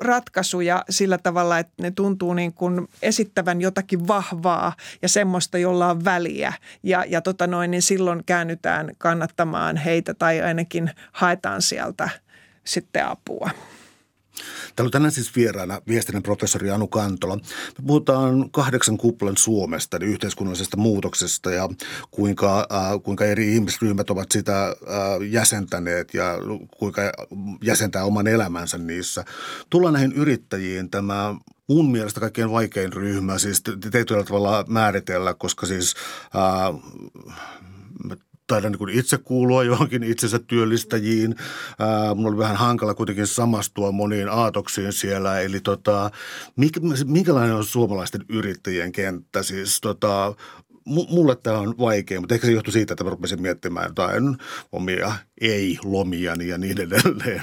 [0.00, 6.04] ratkaisuja sillä tavalla, että ne tuntuu niin kuin esittävän jotakin vahvaa ja semmoista, jolla on
[6.04, 6.52] väliä.
[6.82, 12.08] Ja, ja tota noin, niin silloin käännytään kannattamaan heitä tai ainakin haetaan sieltä
[12.70, 13.50] sitten apua.
[14.76, 17.36] Täällä on tänään siis vieraana viestinnän professori Anu Kantola.
[17.36, 21.68] Me puhutaan kahdeksan kuplan Suomesta, eli yhteiskunnallisesta muutoksesta ja
[22.10, 24.74] kuinka, äh, kuinka eri ihmisryhmät ovat sitä äh,
[25.30, 26.34] jäsentäneet ja
[26.78, 27.02] kuinka
[27.62, 29.24] jäsentää oman elämänsä niissä.
[29.70, 30.90] Tullaan näihin yrittäjiin.
[30.90, 31.34] Tämä
[31.68, 39.18] mun mielestä kaikkein vaikein ryhmä, siis tietyllä tavalla määritellä, koska siis äh, taidan niin itse
[39.18, 41.34] kuulua johonkin itsensä työllistäjiin.
[41.78, 45.40] Ää, mun oli vähän hankala kuitenkin samastua moniin aatoksiin siellä.
[45.40, 46.10] Eli tota,
[47.04, 49.42] minkälainen on suomalaisten yrittäjien kenttä?
[49.42, 50.34] Siis tota,
[50.84, 54.36] mulle tämä on vaikea, mutta ehkä se johtuu siitä, että mä rupesin miettimään jotain
[54.72, 57.42] omia ei-lomiani ja niin edelleen.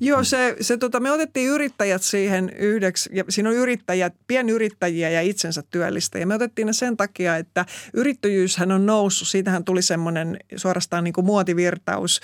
[0.00, 5.22] Joo, se, se tota, me otettiin yrittäjät siihen yhdeksi, ja siinä on yrittäjät, pienyrittäjiä ja
[5.22, 6.26] itsensä työllistäjiä.
[6.26, 9.28] Me otettiin ne sen takia, että yrittäjyyshän on noussut.
[9.28, 12.20] Siitähän tuli semmoinen suorastaan niin kuin muotivirtaus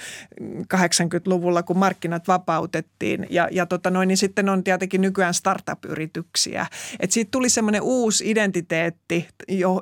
[0.75, 3.27] 80-luvulla, kun markkinat vapautettiin.
[3.31, 6.67] Ja, ja tota noin, niin sitten on tietenkin nykyään startup-yrityksiä.
[7.01, 9.29] Et siitä tuli semmoinen uusi identiteetti,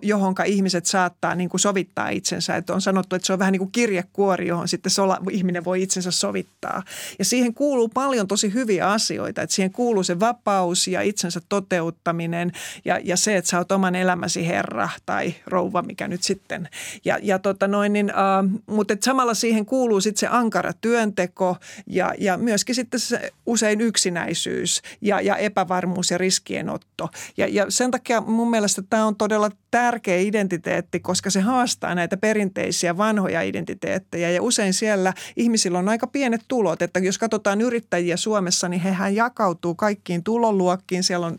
[0.02, 2.56] johonka ihmiset saattaa niin kuin sovittaa itsensä.
[2.56, 5.82] Et on sanottu, että se on vähän niin kuin kirjekuori, johon sitten sola, ihminen voi
[5.82, 6.82] itsensä sovittaa.
[7.18, 12.52] Ja siihen kuuluu paljon tosi hyviä asioita, että siihen kuuluu se vapaus ja itsensä toteuttaminen
[12.84, 16.68] ja, ja se, että sä oot oman elämäsi herra tai rouva, mikä nyt sitten.
[17.04, 21.56] Ja, ja tota noin, niin, uh, mutta et samalla siihen kuuluu sitten se ankara työnteko
[21.86, 27.08] ja, ja myöskin sitten se usein yksinäisyys ja, ja epävarmuus ja riskienotto.
[27.36, 32.16] Ja, ja sen takia mun mielestä tämä on todella tärkeä identiteetti, koska se haastaa näitä
[32.16, 36.82] perinteisiä vanhoja identiteettejä ja usein siellä ihmisillä on aika pienet tulot.
[36.82, 41.02] Että jos katsotaan yrittäjiä Suomessa, niin hehän jakautuu kaikkiin tuloluokkiin.
[41.02, 41.38] Siellä on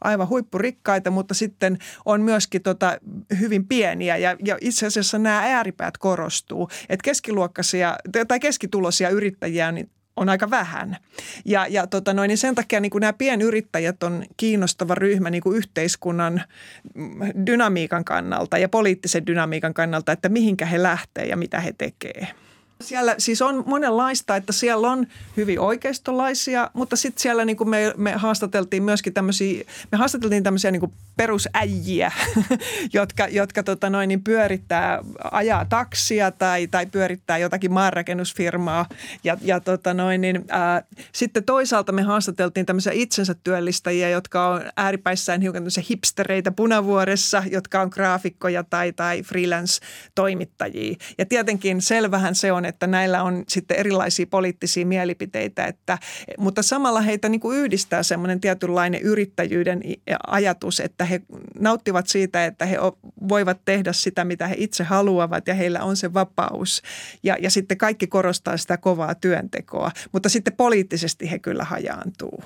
[0.00, 2.98] aivan huippurikkaita, mutta sitten on myöskin tota
[3.40, 6.68] hyvin pieniä ja, ja itse asiassa nämä ääripäät korostuu.
[6.88, 7.96] Että keskiluokkaisia
[8.28, 10.96] tai keskituloisia yrittäjiä niin on aika vähän.
[11.44, 15.42] Ja, ja tota noin, niin sen takia niin kuin nämä pienyrittäjät on kiinnostava ryhmä niin
[15.42, 16.42] kuin yhteiskunnan
[17.46, 22.47] dynamiikan kannalta ja poliittisen dynamiikan kannalta, että mihinkä he lähtee ja mitä he tekevät.
[22.80, 27.94] Siellä siis on monenlaista, että siellä on hyvin oikeistolaisia, mutta sitten siellä niin kuin me,
[27.96, 30.92] me haastateltiin myöskin tämmöisiä, me haastateltiin tämmöisiä niin kuin
[32.92, 38.86] jotka, jotka tota noin, niin pyörittää, ajaa taksia tai, tai pyörittää jotakin maanrakennusfirmaa.
[39.24, 44.62] Ja, ja tota noin, niin, ää, sitten toisaalta me haastateltiin tämmöisiä itsensä työllistäjiä, jotka on
[44.76, 50.96] ääripäissään hiukan hipstereitä punavuoressa, jotka on graafikkoja tai, tai freelance-toimittajia.
[51.18, 55.98] Ja tietenkin selvähän se on, että näillä on sitten erilaisia poliittisia mielipiteitä, että,
[56.38, 59.80] mutta samalla heitä niin kuin yhdistää semmoinen tietynlainen yrittäjyyden
[60.26, 61.20] ajatus, että he
[61.58, 62.76] nauttivat siitä, että he
[63.28, 66.82] voivat tehdä sitä, mitä he itse haluavat ja heillä on se vapaus.
[67.22, 72.42] Ja, ja sitten kaikki korostaa sitä kovaa työntekoa, mutta sitten poliittisesti he kyllä hajaantuu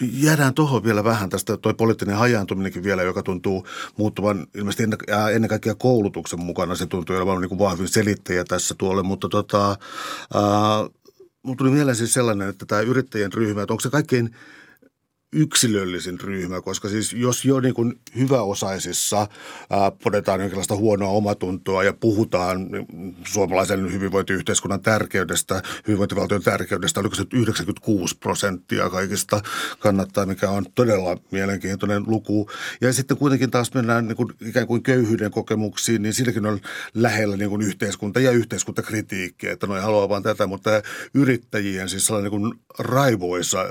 [0.00, 4.82] jäädään tuohon vielä vähän tästä tuo poliittinen hajaantuminenkin vielä, joka tuntuu muuttuvan ilmeisesti
[5.32, 6.74] ennen, kaikkea koulutuksen mukana.
[6.74, 10.90] Se tuntuu olevan niin kuin vahvin selittäjä tässä tuolle, mutta tota, äh,
[11.42, 14.30] Mulla tuli mieleen siis sellainen, että tämä yrittäjien ryhmä, että onko se kaikkein–
[15.32, 19.26] yksilöllisin ryhmä, koska siis jos jo niin kuin hyväosaisissa
[19.70, 22.68] ää, podetaan jonkinlaista huonoa omatuntoa ja puhutaan
[23.26, 29.40] suomalaisen hyvinvointiyhteiskunnan tärkeydestä, hyvinvointivaltion tärkeydestä, oliko se 96 prosenttia kaikista
[29.78, 32.50] kannattaa, mikä on todella mielenkiintoinen luku.
[32.80, 36.60] Ja sitten kuitenkin taas mennään niin kuin ikään kuin köyhyyden kokemuksiin, niin silläkin on
[36.94, 40.70] lähellä niin kuin yhteiskunta ja yhteiskuntakritiikki, että noin haluaa vaan tätä, mutta
[41.14, 43.64] yrittäjien siis sellainen niin kuin raivoisa,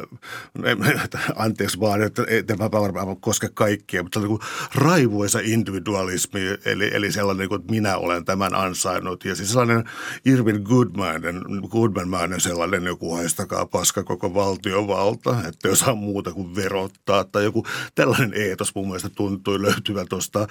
[1.48, 4.42] anteeksi vaan, että tämä varmaan koske kaikkia, mutta niin kuin
[4.76, 9.26] raivuisa individualismi, eli, eli sellainen, niin kuin, että minä olen tämän ansainnut.
[9.26, 9.84] Ja siis sellainen
[10.26, 17.24] Irvin Goodmanen, Goodmanmainen sellainen joku haistakaa paska koko valtiovalta, että jos on muuta kuin verottaa
[17.24, 20.48] tai joku tällainen eetos mun mielestä tuntui löytyvän tuosta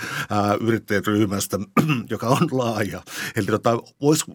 [0.61, 1.59] yrittäjäryhmästä,
[2.11, 3.03] joka on laaja.
[3.37, 3.71] Eli tota,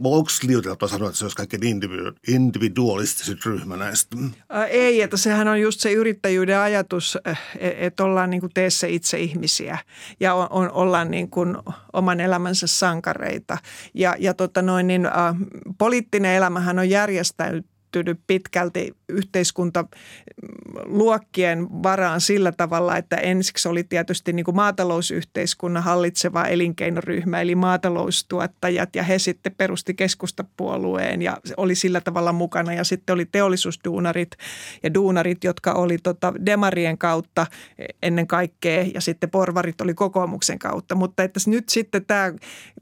[0.03, 1.81] voiko liioiteltua sanoa, että se olisi kaikkein
[2.27, 4.17] individualistisin ryhmä näistä?
[4.69, 9.19] Ei, että sehän on just se yrittäjyyden ajatus, e, että ollaan niin kuin teessä itse
[9.19, 9.77] ihmisiä
[10.19, 11.57] ja on, on, ollaan niin kuin
[11.93, 13.57] oman elämänsä sankareita.
[13.93, 15.11] Ja, ja tota noin, niin, ä,
[15.77, 18.95] poliittinen elämähän on järjestäytynyt pitkälti
[20.71, 28.95] yhteiskuntaluokkien varaan sillä tavalla, että ensiksi oli tietysti niin kuin maatalousyhteiskunnan hallitseva elinkeinoryhmä, eli maataloustuottajat,
[28.95, 32.73] ja he sitten perusti keskustapuolueen ja oli sillä tavalla mukana.
[32.73, 34.31] Ja sitten oli teollisuusduunarit
[34.83, 37.47] ja duunarit, jotka oli tota demarien kautta
[38.03, 40.95] ennen kaikkea, ja sitten porvarit oli kokoomuksen kautta.
[40.95, 42.33] Mutta että nyt sitten tämä,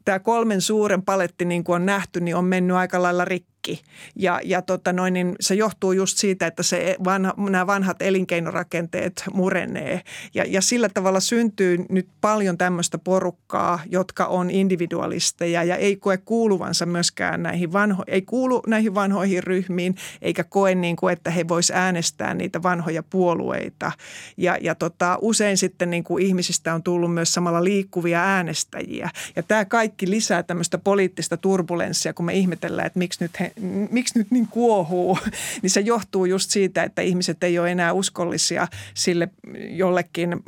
[0.05, 3.83] tämä kolmen suuren paletti, niin kuin on nähty, niin on mennyt aika lailla rikki rikki.
[4.15, 9.23] Ja, ja tota noin, niin se johtuu just siitä, että se vanha, nämä vanhat elinkeinorakenteet
[9.33, 10.01] murenee.
[10.33, 16.17] Ja, ja sillä tavalla syntyy nyt paljon tämmöistä porukkaa, jotka on individualisteja ja ei koe
[16.17, 21.47] kuuluvansa myöskään näihin vanho, ei kuulu näihin vanhoihin ryhmiin, eikä koe niin kuin, että he
[21.47, 23.91] vois äänestää niitä vanhoja puolueita.
[24.37, 29.09] Ja, ja tota, usein sitten niin kuin ihmisistä on tullut myös samalla liikkuvia äänestäjiä.
[29.35, 33.51] Ja tämä kaikki lisää tämmöistä poliittista turbulenssia, kun me ihmetellään, että miksi nyt he
[33.91, 35.17] miksi nyt niin kuohuu,
[35.61, 39.29] niin se johtuu just siitä, että ihmiset ei ole enää uskollisia sille
[39.69, 40.43] jollekin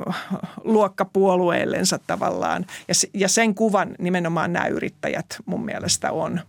[0.64, 2.66] luokkapuolueellensa tavallaan.
[3.14, 6.40] Ja sen kuvan nimenomaan nämä yrittäjät mun mielestä on.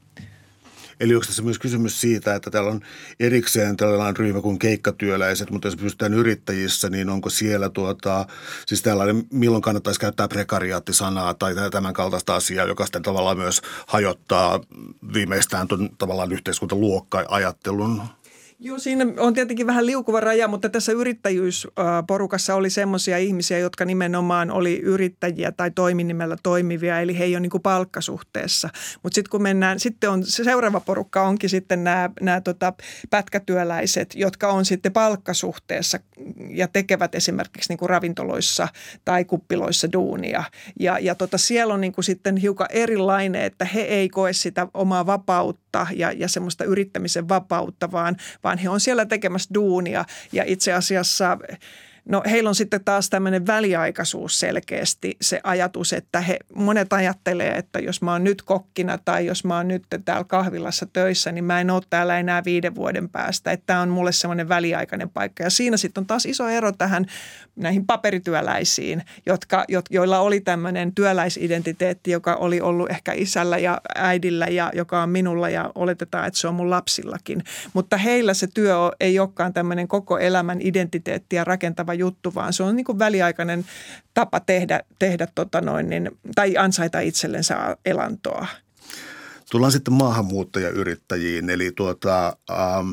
[1.00, 2.82] Eli onko tässä myös kysymys siitä, että täällä on
[3.20, 8.26] erikseen tällainen ryhmä kuin keikkatyöläiset, mutta jos pystytään yrittäjissä, niin onko siellä tuota,
[8.66, 14.60] siis tällainen, milloin kannattaisi käyttää prekariaattisanaa tai tämän kaltaista asiaa, joka sitten tavallaan myös hajottaa
[15.14, 18.02] viimeistään tuon tavallaan yhteiskuntaluokka-ajattelun?
[18.66, 24.52] Joo, siinä on tietenkin vähän liukuva raja, mutta tässä yrittäjyysporukassa oli semmoisia ihmisiä, jotka nimenomaan
[24.52, 28.70] oli yrittäjiä tai toiminimellä toimivia, eli he ei ole niin kuin palkkasuhteessa.
[29.04, 32.74] Mutta sitten kun mennään, sitten on se seuraava porukka onkin sitten nämä, nämä tota
[33.10, 36.00] pätkätyöläiset, jotka on sitten palkkasuhteessa
[36.50, 38.68] ja tekevät esimerkiksi niin kuin ravintoloissa
[39.06, 40.44] tai kuppiloissa duunia.
[40.80, 44.68] Ja, ja tota, siellä on niin kuin sitten hiukan erilainen, että he ei koe sitä
[44.74, 50.06] omaa vapautta ja, ja semmoista yrittämisen vapautta, vaan, vaan vaan he on siellä tekemässä duunia
[50.32, 51.38] ja itse asiassa
[52.10, 57.80] No heillä on sitten taas tämmöinen väliaikaisuus selkeästi se ajatus, että he, monet ajattelee, että
[57.80, 61.62] jos mä oon nyt kokkina tai jos mä oon nyt täällä kahvilassa töissä, niin mä
[61.62, 63.52] en ole täällä enää viiden vuoden päästä.
[63.52, 65.44] Että tämä on mulle semmoinen väliaikainen paikka.
[65.44, 67.06] Ja siinä sitten on taas iso ero tähän
[67.56, 74.72] näihin paperityöläisiin, jotka, joilla oli tämmöinen työläisidentiteetti, joka oli ollut ehkä isällä ja äidillä ja
[74.76, 77.44] joka on minulla ja oletetaan, että se on mun lapsillakin.
[77.74, 82.64] Mutta heillä se työ ei olekaan tämmöinen koko elämän identiteettiä rakentava oleva juttu, vaan se
[82.64, 83.66] on niin kuin väliaikainen
[84.14, 88.48] tapa tehdä, tehdä tota noin, niin, tai ansaita itsellensä elantoa.
[89.52, 92.92] Tullaan sitten maahanmuuttajayrittäjiin, eli tuota, ähm,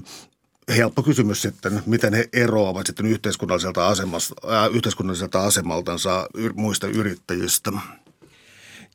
[0.76, 7.72] helppo kysymys sitten, miten he eroavat sitten yhteiskunnalliselta, asemasta, äh, yhteiskunnalliselta asemaltansa muista yrittäjistä.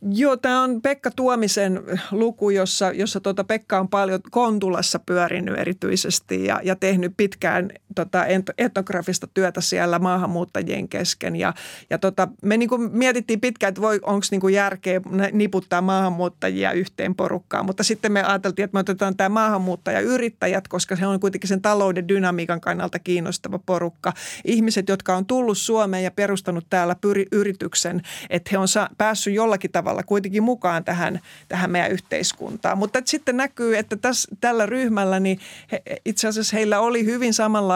[0.01, 6.45] Joo, tämä on Pekka Tuomisen luku, jossa, jossa tuota Pekka on paljon Kontulassa pyörinyt erityisesti
[6.45, 8.25] ja, ja tehnyt pitkään tota
[8.57, 11.35] etnografista työtä siellä maahanmuuttajien kesken.
[11.35, 11.53] Ja,
[11.89, 17.83] ja tota, me niin mietittiin pitkään, että onko niin järkeä niputtaa maahanmuuttajia yhteen porukkaan, mutta
[17.83, 22.61] sitten me ajateltiin, että me otetaan tämä maahanmuuttajayrittäjät, koska se on kuitenkin sen talouden dynamiikan
[22.61, 24.13] kannalta kiinnostava porukka.
[24.45, 29.33] Ihmiset, jotka on tullut Suomeen ja perustanut täällä pyri, yrityksen, että he on sa- päässyt
[29.33, 32.77] jollakin tavalla kuitenkin mukaan tähän, tähän meidän yhteiskuntaan.
[32.77, 35.39] Mutta sitten näkyy, että täs, tällä ryhmällä niin
[35.71, 37.33] he, itse asiassa heillä oli hyvin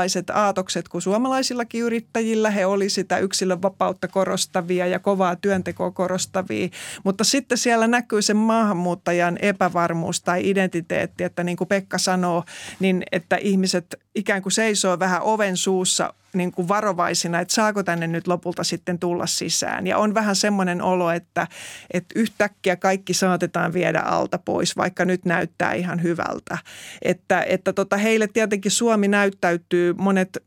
[0.10, 2.52] samanlaiset aatokset kuin suomalaisillakin yrittäjillä.
[2.52, 6.70] He oli sitä yksilön vapautta korostavia ja kovaa työntekoa korostavia.
[7.04, 12.44] Mutta sitten siellä näkyy se maahanmuuttajan epävarmuus tai identiteetti, että niin kuin Pekka sanoo,
[12.80, 18.08] niin että ihmiset ikään kuin seisoo vähän oven suussa niin kuin varovaisina, että saako tänne
[18.08, 19.88] nyt lopulta sitten tulla sisään.
[19.88, 21.48] Ja on vähän semmoinen olo, että,
[21.94, 26.58] että yhtäkkiä kaikki saatetaan viedä alta pois, vaikka nyt näyttää ihan hyvältä.
[27.02, 30.38] Että, että tota, heille tietenkin Suomi näyttäytyy, monet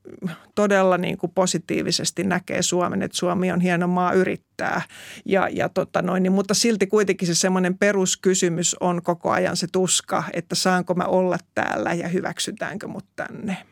[0.54, 4.82] todella niin kuin positiivisesti näkee Suomen, että Suomi on hieno maa yrittää.
[5.24, 9.66] Ja, ja tota noin, niin, mutta silti kuitenkin se semmoinen peruskysymys on koko ajan se
[9.72, 13.71] tuska, että saanko mä olla täällä ja hyväksytäänkö mut tänne.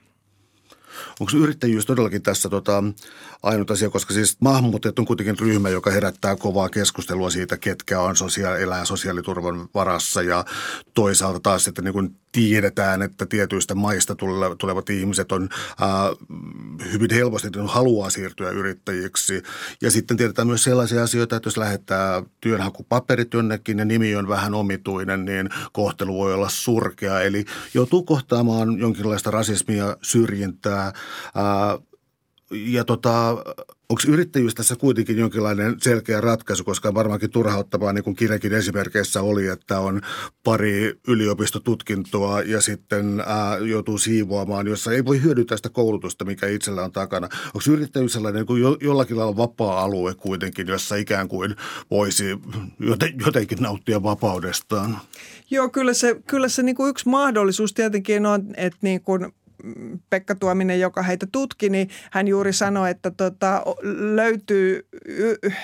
[1.20, 2.84] Onko yrittäjyys todellakin tässä tota,
[3.42, 8.16] ainut asia, koska siis maahanmuuttajat on kuitenkin ryhmä, joka herättää kovaa keskustelua siitä, ketkä on
[8.16, 10.44] sosiaali- elää sosiaaliturvan varassa ja
[10.94, 14.16] toisaalta taas, että niin kuin tiedetään, että tietyistä maista
[14.58, 15.48] tulevat ihmiset on
[15.80, 15.88] ää,
[16.92, 19.42] hyvin helposti, että haluaa siirtyä yrittäjiksi.
[19.82, 24.54] Ja sitten tiedetään myös sellaisia asioita, että jos lähettää työnhakupaperit jonnekin ja nimi on vähän
[24.54, 27.20] omituinen, niin kohtelu voi olla surkea.
[27.20, 30.92] Eli joutuu kohtaamaan jonkinlaista rasismia, syrjintää,
[31.34, 31.78] ää,
[32.50, 33.28] ja tota,
[33.88, 39.46] onko yrittäjyys tässä kuitenkin jonkinlainen selkeä ratkaisu, koska varmaankin turhauttavaa, niin kuin kirjakin esimerkkeissä oli,
[39.46, 40.00] että on
[40.44, 46.84] pari yliopistotutkintoa ja sitten ää, joutuu siivoamaan, jossa ei voi hyödyntää sitä koulutusta, mikä itsellä
[46.84, 47.28] on takana.
[47.46, 51.56] Onko yrittäjyys sellainen kuin jo, jollakin lailla vapaa-alue kuitenkin, jossa ikään kuin
[51.90, 52.24] voisi
[53.26, 54.98] jotenkin nauttia vapaudestaan?
[55.50, 59.32] Joo, kyllä se, kyllä se niin kuin yksi mahdollisuus tietenkin on, että niin kuin
[60.10, 63.62] Pekka Tuominen, joka heitä tutki, niin hän juuri sanoi, että tota,
[64.14, 64.86] löytyy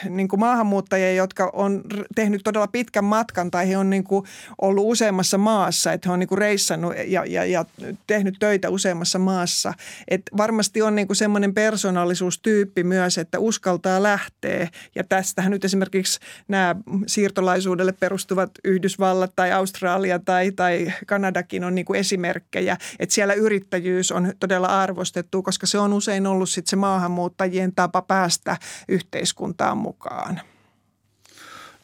[0.08, 1.82] niin kuin maahanmuuttajia, jotka on
[2.14, 4.24] tehnyt todella pitkän matkan tai he on niin kuin
[4.60, 7.64] ollut useammassa maassa, että he on niin kuin reissannut ja, ja, ja
[8.06, 9.74] tehnyt töitä useammassa maassa.
[10.08, 16.76] Et varmasti on niin semmoinen persoonallisuustyyppi myös, että uskaltaa lähteä ja tästähän nyt esimerkiksi nämä
[17.06, 23.85] siirtolaisuudelle perustuvat Yhdysvallat tai Australia tai, tai Kanadakin on niin kuin esimerkkejä, että siellä yrittäjyys
[23.86, 28.56] yrittäjyys on todella arvostettu, koska se on usein ollut sit se maahanmuuttajien tapa päästä
[28.88, 30.40] yhteiskuntaan mukaan.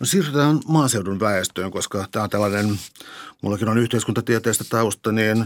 [0.03, 2.78] No siirrytään maaseudun väestöön, koska tämä on tällainen
[3.42, 5.38] mullakin on yhteiskuntatieteestä tausta, niin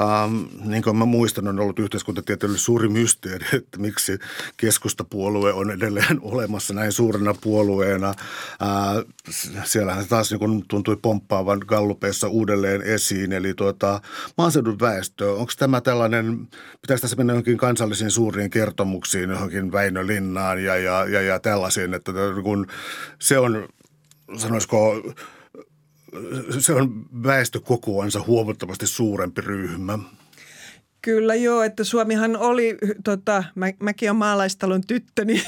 [0.00, 4.18] ähm, niin kuin mä muistan, on ollut yhteiskuntatieteelle suuri mysteeri, että miksi
[4.56, 8.08] keskustapuolue on edelleen olemassa näin suurena puolueena.
[8.08, 9.04] Äh,
[9.64, 13.32] siellähän se taas niin kuin tuntui pomppaavan gallupeissa uudelleen esiin.
[13.32, 14.00] Eli tuota,
[14.38, 16.48] maaseudun väestö, onko tämä tällainen,
[16.80, 21.94] pitäisi tässä mennä johonkin kansallisiin suuriin kertomuksiin, johonkin Väinö Linnaan ja, ja, ja, ja tällaisiin,
[21.94, 22.66] että kun
[23.18, 23.68] se on,
[24.36, 25.02] sanoisiko
[26.58, 29.98] se on väestökokoansa huomattavasti suurempi ryhmä.
[31.08, 35.42] Kyllä joo, että Suomihan oli, tota, mä, mäkin olen maalaistalon tyttö, niin,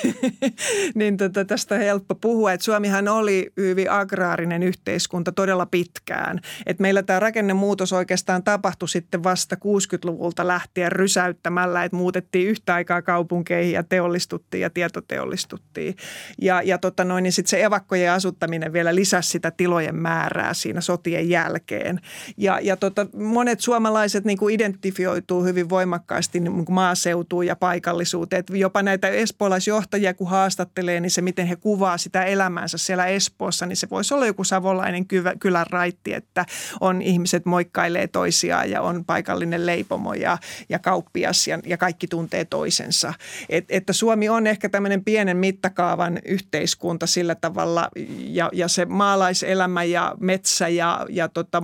[0.94, 6.40] niin tota, tästä on helppo puhua, että Suomihan oli hyvin agraarinen yhteiskunta todella pitkään.
[6.66, 13.02] Et meillä tämä rakennemuutos oikeastaan tapahtui sitten vasta 60-luvulta lähtien rysäyttämällä, että muutettiin yhtä aikaa
[13.02, 15.96] kaupunkeihin ja teollistuttiin ja tietoteollistuttiin.
[16.42, 20.80] Ja, ja tota noin, niin sitten se evakkojen asuttaminen vielä lisäsi sitä tilojen määrää siinä
[20.80, 22.00] sotien jälkeen.
[22.36, 28.40] Ja, ja tota, monet suomalaiset niin kuin identifioituu hyvin voimakkaasti niin maaseutuun ja paikallisuuteen.
[28.40, 33.66] Että jopa näitä espoolaisjohtajia, kun haastattelee, niin se miten he kuvaa sitä elämäänsä siellä Espoossa,
[33.66, 35.06] niin se voisi olla joku savolainen
[35.40, 36.46] kylän raitti, että
[36.80, 40.38] on ihmiset moikkailee toisiaan ja on paikallinen leipomo ja,
[40.68, 43.14] ja kauppias ja, ja kaikki tuntee toisensa.
[43.48, 47.88] Et, että Suomi on ehkä tämmöinen pienen mittakaavan yhteiskunta sillä tavalla
[48.18, 51.62] ja, ja se maalaiselämä ja metsä ja, ja tota,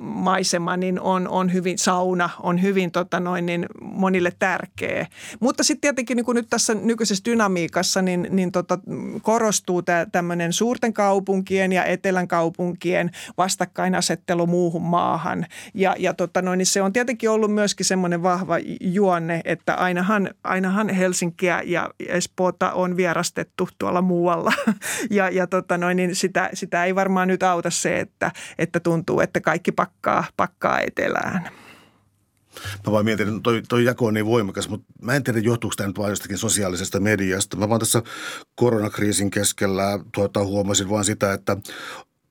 [0.00, 5.06] maisema niin on, on hyvin, sauna on hyvin tota, noin, niin monille tärkeä.
[5.40, 8.78] Mutta sitten tietenkin niin kuin nyt tässä nykyisessä dynamiikassa niin, niin tota,
[9.22, 9.82] korostuu
[10.12, 15.46] tämmöinen suurten kaupunkien ja etelän kaupunkien vastakkainasettelu muuhun maahan.
[15.74, 20.30] Ja, ja tota noin, niin se on tietenkin ollut myöskin semmoinen vahva juonne, että ainahan,
[20.44, 24.52] ainahan Helsinkiä ja Espoota on vierastettu tuolla muualla.
[25.10, 29.20] Ja, ja tota noin, niin sitä, sitä ei varmaan nyt auta se, että, että tuntuu,
[29.20, 31.61] että kaikki pakkaa, pakkaa etelään.
[32.86, 35.74] Mä vaan mietin, että toi, toi jako on niin voimakas, mutta mä en tiedä johtuuko
[35.76, 37.56] tämä nyt vaan jostakin sosiaalisesta mediasta.
[37.56, 38.02] Mä vaan tässä
[38.54, 41.56] koronakriisin keskellä tuota, huomasin vaan sitä, että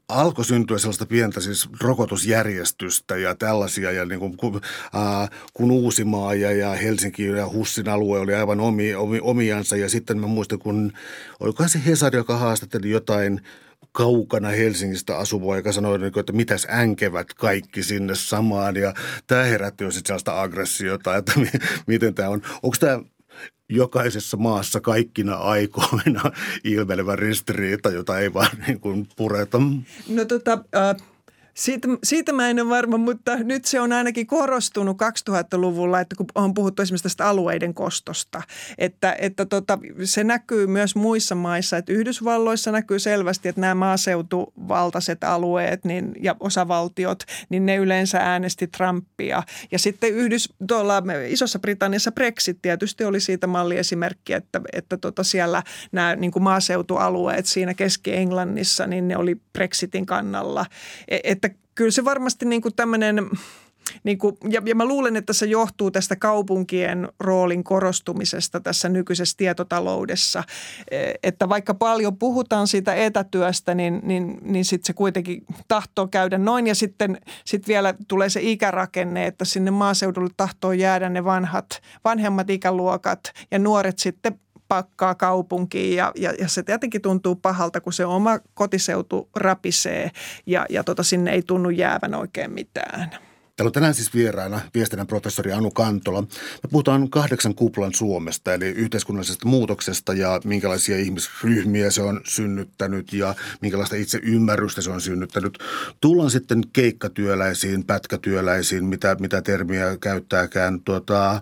[0.08, 3.92] alkoi syntyä sellaista pientä siis rokotusjärjestystä ja tällaisia.
[3.92, 4.62] Ja niin kuin, kun,
[4.96, 9.76] äh, kun Uusimaa ja, ja Helsinki ja Hussin alue oli aivan omi, omi, omiansa.
[9.76, 10.92] Ja sitten mä muistan, kun
[11.40, 13.42] olikohan se Hesari, joka haastatteli jotain–
[13.92, 18.76] kaukana Helsingistä asuva, joka sanoi, niin että mitäs änkevät kaikki sinne samaan.
[18.76, 18.94] Ja
[19.28, 21.34] tämä herätti jo sitten sellaista aggressiota, että
[21.88, 22.42] miten tämä on.
[22.64, 23.00] Onko tämä
[23.70, 26.32] jokaisessa maassa kaikkina aikoina
[26.64, 29.62] ilmenevä ristiriita, jota ei vaan niin kuin pureta?
[30.08, 30.96] No tota, äh,
[31.62, 36.26] siitä, siitä mä en ole varma, mutta nyt se on ainakin korostunut 2000-luvulla, että kun
[36.36, 38.42] on puhuttu esimerkiksi tästä alueiden kostosta,
[38.78, 45.24] että, että tota, se näkyy myös muissa maissa, että Yhdysvalloissa näkyy selvästi, että nämä maaseutuvaltaiset
[45.24, 49.44] alueet niin, ja osavaltiot, niin ne yleensä äänesti Trumpia.
[49.72, 55.64] Ja sitten Yhdys, tuolla Isossa Britanniassa Brexit tietysti oli siitä malliesimerkki, että, että tota siellä
[55.92, 60.66] nämä niin kuin maaseutualueet siinä Keski-Englannissa, niin ne oli Brexitin kannalla.
[61.08, 61.51] E, et, että
[61.82, 63.30] kyllä se varmasti niin kuin tämmöinen
[64.04, 69.38] niin kuin, ja, ja mä luulen, että se johtuu tästä kaupunkien roolin korostumisesta tässä nykyisessä
[69.38, 70.44] tietotaloudessa.
[70.92, 76.38] E, että vaikka paljon puhutaan siitä etätyöstä, niin, niin, niin sitten se kuitenkin tahtoo käydä
[76.38, 76.68] noin.
[76.68, 82.50] Ja sitten sit vielä tulee se ikärakenne, että sinne maaseudulle tahtoo jäädä ne vanhat, vanhemmat
[82.50, 83.20] ikäluokat
[83.52, 84.40] ja nuoret sitten
[84.72, 90.12] pakkaa kaupunkiin ja, ja, ja se tietenkin tuntuu pahalta, kun se oma kotiseutu rapisee
[90.46, 93.10] ja, ja tota, sinne ei tunnu jäävän oikein mitään.
[93.56, 96.22] Täällä on tänään siis vieraana viestinnän professori Anu Kantola.
[96.22, 103.36] Me puhutaan kahdeksan kuplan Suomesta, eli yhteiskunnallisesta muutoksesta ja minkälaisia ihmisryhmiä se on synnyttänyt ja
[103.62, 105.58] minkälaista itse ymmärrystä se on synnyttänyt.
[106.02, 110.82] Tullaan sitten keikkatyöläisiin, pätkätyöläisiin, mitä, mitä termiä käyttääkään.
[110.82, 111.42] Tuota, äh,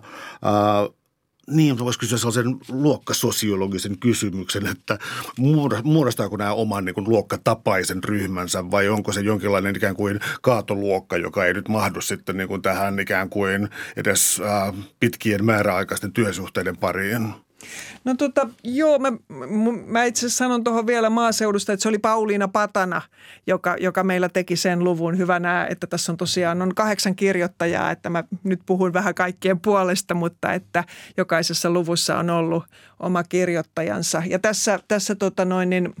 [1.50, 4.98] niin, voisi kysyä sellaisen luokkasosiologisen kysymyksen, että
[5.84, 11.44] muodostaako nämä oman niin kuin, luokkatapaisen ryhmänsä vai onko se jonkinlainen ikään kuin kaatoluokka, joka
[11.44, 17.34] ei nyt mahdu sitten niin kuin tähän ikään kuin edes äh, pitkien määräaikaisten työsuhteiden pariin?
[18.04, 19.12] No tota, joo, mä,
[19.86, 23.02] mä itse asiassa sanon tuohon vielä maaseudusta, että se oli Pauliina Patana,
[23.46, 25.18] joka, joka meillä teki sen luvun.
[25.18, 30.14] Hyvänä, että tässä on tosiaan on kahdeksan kirjoittajaa, että mä nyt puhun vähän kaikkien puolesta,
[30.14, 30.84] mutta että
[31.16, 32.64] jokaisessa luvussa on ollut
[33.00, 34.22] oma kirjoittajansa.
[34.26, 35.94] Ja tässä, tässä tota noin, niin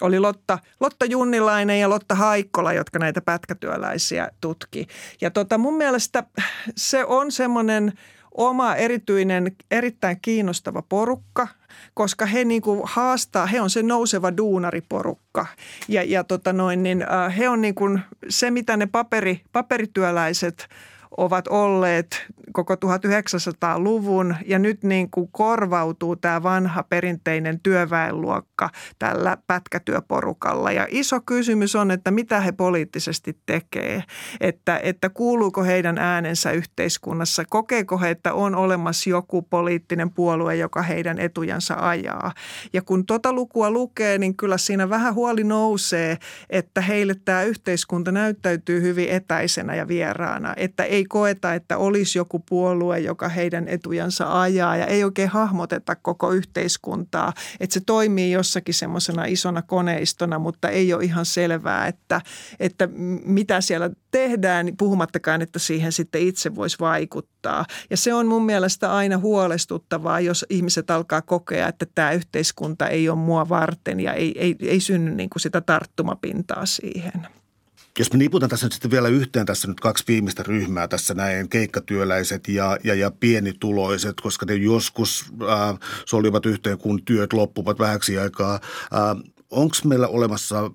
[0.00, 4.86] oli Lotta, Lotta Junnilainen ja Lotta Haikkola, jotka näitä pätkätyöläisiä tutki.
[5.20, 6.24] Ja tota, mun mielestä
[6.76, 7.92] se on semmoinen–
[8.36, 11.48] oma erityinen, erittäin kiinnostava porukka,
[11.94, 15.46] koska he niin kuin haastaa, he on se nouseva duunariporukka.
[15.88, 20.68] Ja, ja tota noin, niin, äh, he on niin kuin se, mitä ne paperi, paperityöläiset
[21.16, 30.72] ovat olleet koko 1900-luvun ja nyt niin kuin korvautuu tämä vanha perinteinen työväenluokka tällä pätkätyöporukalla.
[30.72, 34.04] Ja iso kysymys on, että mitä he poliittisesti tekee,
[34.40, 40.82] että, että kuuluuko heidän äänensä yhteiskunnassa, kokeeko he, että on olemassa joku poliittinen puolue, joka
[40.82, 42.32] heidän etujansa ajaa.
[42.72, 46.18] Ja kun tota lukua lukee, niin kyllä siinä vähän huoli nousee,
[46.50, 52.38] että heille tämä yhteiskunta näyttäytyy hyvin etäisenä ja vieraana, että ei koeta, että olisi joku
[52.38, 57.32] puolue, joka heidän etujansa ajaa ja ei oikein hahmoteta koko yhteiskuntaa.
[57.60, 62.20] Että se toimii jossakin semmoisena isona koneistona, mutta ei ole ihan selvää, että,
[62.60, 62.88] että
[63.24, 67.64] mitä siellä tehdään, puhumattakaan, että siihen sitten itse voisi vaikuttaa.
[67.90, 73.08] Ja se on mun mielestä aina huolestuttavaa, jos ihmiset alkaa kokea, että tämä yhteiskunta ei
[73.08, 77.41] ole mua varten ja ei, ei, ei synny niin kuin sitä tarttumapintaa siihen.
[77.98, 81.48] Jos me niputan tässä nyt sitten vielä yhteen tässä nyt kaksi viimeistä ryhmää tässä näin,
[81.48, 88.18] keikkatyöläiset ja, ja, ja pienituloiset, koska ne joskus äh, solivat yhteen, kun työt loppuvat vähäksi
[88.18, 88.54] aikaa.
[88.54, 90.70] Äh, Onko meillä olemassa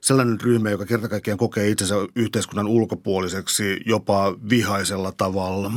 [0.00, 5.72] sellainen ryhmä, joka kerta kaikkiaan kokee itsensä yhteiskunnan ulkopuoliseksi jopa vihaisella tavalla?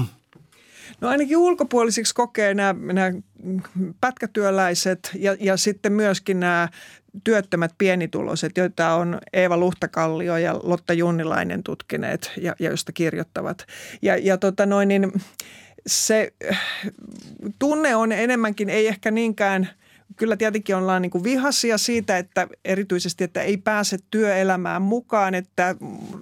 [1.02, 3.12] No ainakin ulkopuolisiksi kokee nämä, nämä
[4.02, 6.70] pätkätyöläiset ja, ja sitten myöskin nämä
[7.24, 13.66] työttömät pienituloiset, joita on Eeva Luhtakallio ja Lotta Junnilainen tutkineet ja, ja josta kirjoittavat.
[14.02, 15.12] Ja, ja tota noin, niin
[15.88, 16.34] se
[17.60, 19.70] tunne on enemmänkin, ei ehkä niinkään–
[20.16, 21.24] kyllä tietenkin ollaan niin kuin
[21.78, 25.76] siitä, että erityisesti, että ei pääse työelämään mukaan, että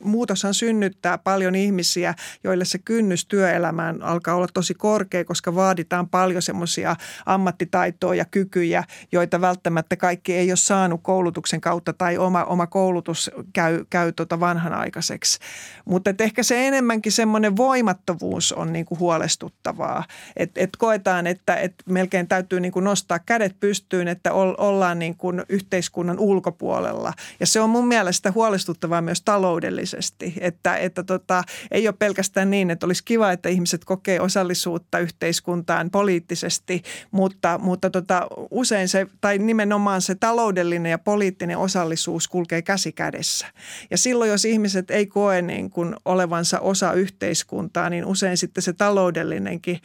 [0.03, 2.13] muutoshan synnyttää paljon ihmisiä,
[2.43, 8.83] joille se kynnys työelämään alkaa olla tosi korkea, koska vaaditaan paljon semmoisia ammattitaitoja ja kykyjä,
[9.11, 14.39] joita välttämättä kaikki ei ole saanut koulutuksen kautta tai oma, oma koulutus käy, käy tota
[14.39, 15.39] vanhanaikaiseksi.
[15.85, 20.03] Mutta ehkä se enemmänkin semmoinen voimattomuus on niin kuin huolestuttavaa,
[20.35, 24.99] että et koetaan, että et melkein täytyy niin kuin nostaa kädet pystyyn pystyyn, että ollaan
[24.99, 27.13] niin kuin yhteiskunnan ulkopuolella.
[27.39, 32.71] Ja se on mun mielestä huolestuttavaa myös taloudellisesti, että, että tota, ei ole pelkästään niin,
[32.71, 36.81] että olisi kiva, että ihmiset kokee osallisuutta yhteiskuntaan poliittisesti,
[37.11, 43.47] mutta, mutta tota, usein se, tai nimenomaan se taloudellinen ja poliittinen osallisuus kulkee käsi kädessä.
[43.91, 48.73] Ja silloin, jos ihmiset ei koe niin kuin olevansa osa yhteiskuntaa, niin usein sitten se
[48.73, 49.79] taloudellinenkin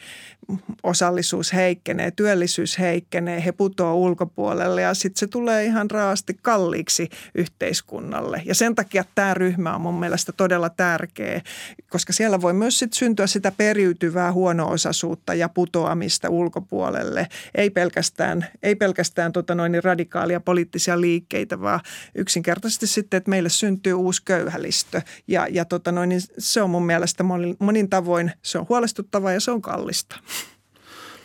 [0.83, 8.41] osallisuus heikkenee, työllisyys heikkenee, he putoavat ulkopuolelle ja sitten se tulee ihan raasti kalliiksi yhteiskunnalle.
[8.45, 11.41] Ja sen takia tämä ryhmä on mun mielestä todella tärkeä,
[11.89, 17.27] koska siellä voi myös sit syntyä sitä periytyvää huono-osaisuutta ja putoamista ulkopuolelle.
[17.55, 21.79] Ei pelkästään, ei pelkästään tota noin radikaalia poliittisia liikkeitä, vaan
[22.15, 25.01] yksinkertaisesti sitten, että meille syntyy uusi köyhälistö.
[25.27, 29.31] Ja, ja tota noin, niin se on mun mielestä monin, monin tavoin, se on huolestuttavaa
[29.31, 30.19] ja se on kallista.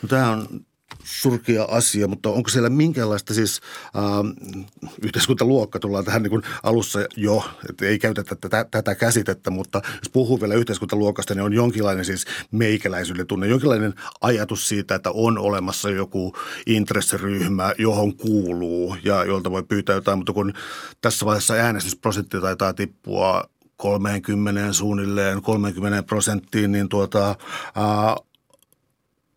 [0.01, 0.65] No tämä on
[1.05, 4.01] surkia asia, mutta onko siellä minkäänlaista siis äh,
[5.01, 10.09] yhteiskuntaluokka, tullaan tähän niin kuin alussa jo, että ei käytetä tätä, tätä käsitettä, mutta jos
[10.13, 15.89] puhuu vielä yhteiskuntaluokasta, niin on jonkinlainen siis meikäläisyyden tunne, jonkinlainen ajatus siitä, että on olemassa
[15.89, 16.33] joku
[16.65, 20.53] intressiryhmä, johon kuuluu ja jolta voi pyytää jotain, mutta kun
[21.01, 23.43] tässä vaiheessa äänestysprosentti taitaa tippua
[23.77, 27.35] 30 suunnilleen, 30 prosenttiin, niin tuota,
[27.75, 28.15] ää,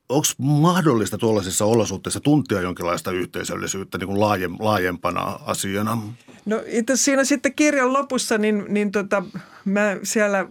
[0.09, 4.20] onko mahdollista tuollaisissa olosuhteissa tuntia jonkinlaista yhteisöllisyyttä niin kuin
[4.59, 5.98] laajempana asiana?
[6.46, 9.22] No itse siinä sitten kirjan lopussa, niin, niin tota,
[9.64, 10.46] mä siellä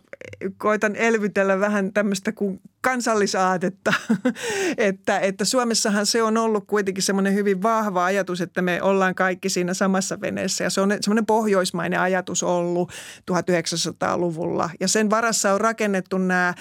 [0.57, 3.93] koitan elvytellä vähän tämmöistä kuin kansallisaatetta,
[4.77, 9.49] että, että Suomessahan se on ollut kuitenkin semmoinen hyvin vahva ajatus, että me ollaan kaikki
[9.49, 10.63] siinä samassa veneessä.
[10.63, 12.91] Ja se on semmoinen pohjoismainen ajatus ollut
[13.31, 16.53] 1900-luvulla ja sen varassa on rakennettu nämä,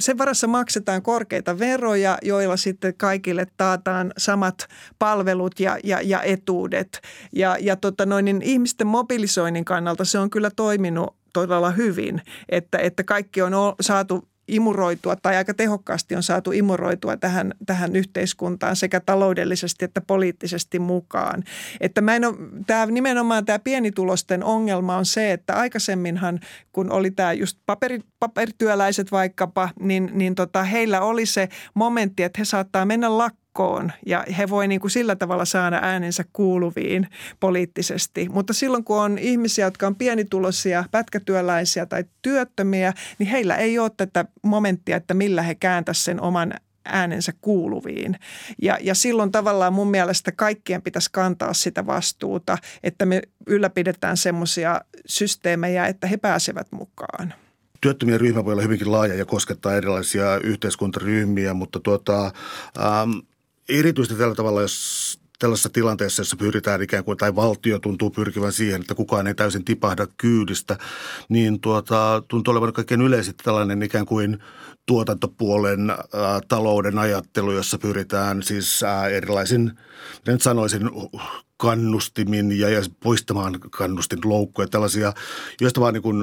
[0.00, 4.66] sen varassa maksetaan korkeita veroja, joilla sitten kaikille taataan samat
[4.98, 7.00] palvelut ja, ja, ja etuudet.
[7.32, 12.78] Ja, ja tota noin, niin ihmisten mobilisoinnin kannalta se on kyllä toiminut todella hyvin, että,
[12.78, 19.00] että kaikki on saatu imuroitua tai aika tehokkaasti on saatu imuroitua tähän, tähän yhteiskuntaan sekä
[19.00, 21.44] taloudellisesti että poliittisesti mukaan.
[21.80, 22.34] Että mä en ole,
[22.66, 26.40] tämä, nimenomaan tämä pienitulosten ongelma on se, että aikaisemminhan
[26.72, 32.40] kun oli tämä just paperi, paperityöläiset vaikkapa, niin, niin tota, heillä oli se momentti, että
[32.40, 37.08] he saattaa mennä lakkaan joukkoon ja he voi niin kuin sillä tavalla saada äänensä kuuluviin
[37.40, 38.28] poliittisesti.
[38.28, 43.90] Mutta silloin kun on ihmisiä, jotka on pienituloisia, pätkätyöläisiä tai työttömiä, niin heillä ei ole
[43.96, 46.52] tätä momenttia, että millä he kääntäisivät sen oman
[46.84, 48.18] äänensä kuuluviin.
[48.62, 54.80] Ja, ja silloin tavallaan mun mielestä kaikkien pitäisi kantaa sitä vastuuta, että me ylläpidetään semmoisia
[55.06, 57.34] systeemejä, että he pääsevät mukaan
[57.82, 63.10] työttömien ryhmä voi olla hyvinkin laaja ja koskettaa erilaisia yhteiskuntaryhmiä, mutta tuota, ähm,
[63.68, 68.80] erityisesti tällä tavalla, jos tällaisessa tilanteessa, jossa pyritään ikään kuin, tai valtio tuntuu pyrkivän siihen,
[68.80, 70.78] että kukaan ei täysin tipahda kyydistä,
[71.28, 74.38] niin tuota, tuntuu olevan kaikkein yleisesti tällainen ikään kuin
[74.86, 75.96] tuotantopuolen ä,
[76.48, 79.72] talouden ajattelu, jossa pyritään siis ä, erilaisin,
[80.26, 80.90] nyt sanoisin,
[81.56, 85.12] kannustimin ja, ja poistamaan kannustin loukkuja, tällaisia,
[85.60, 86.22] joista vaan niin kuin,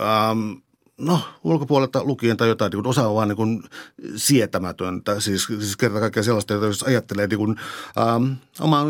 [0.00, 0.60] äm,
[0.98, 3.62] no ulkopuolelta lukien tai jotain, niin osa on vaan niin
[4.16, 5.20] sietämätöntä.
[5.20, 7.56] Siis, siis kerta kaikkiaan sellaista, että jos ajattelee niin kuin,
[7.98, 8.86] ähm, omaa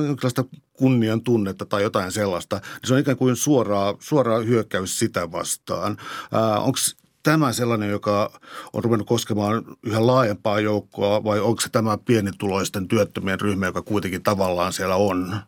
[0.73, 5.97] kunnian tunnetta tai jotain sellaista, niin se on ikään kuin suoraa, suoraa hyökkäys sitä vastaan.
[6.35, 6.79] Äh, Onko
[7.23, 8.41] tämä sellainen, joka
[8.73, 14.23] on ruvennut koskemaan yhä laajempaa joukkoa vai onko se tämä pienituloisten työttömien ryhmä, joka kuitenkin
[14.23, 15.41] tavallaan siellä on?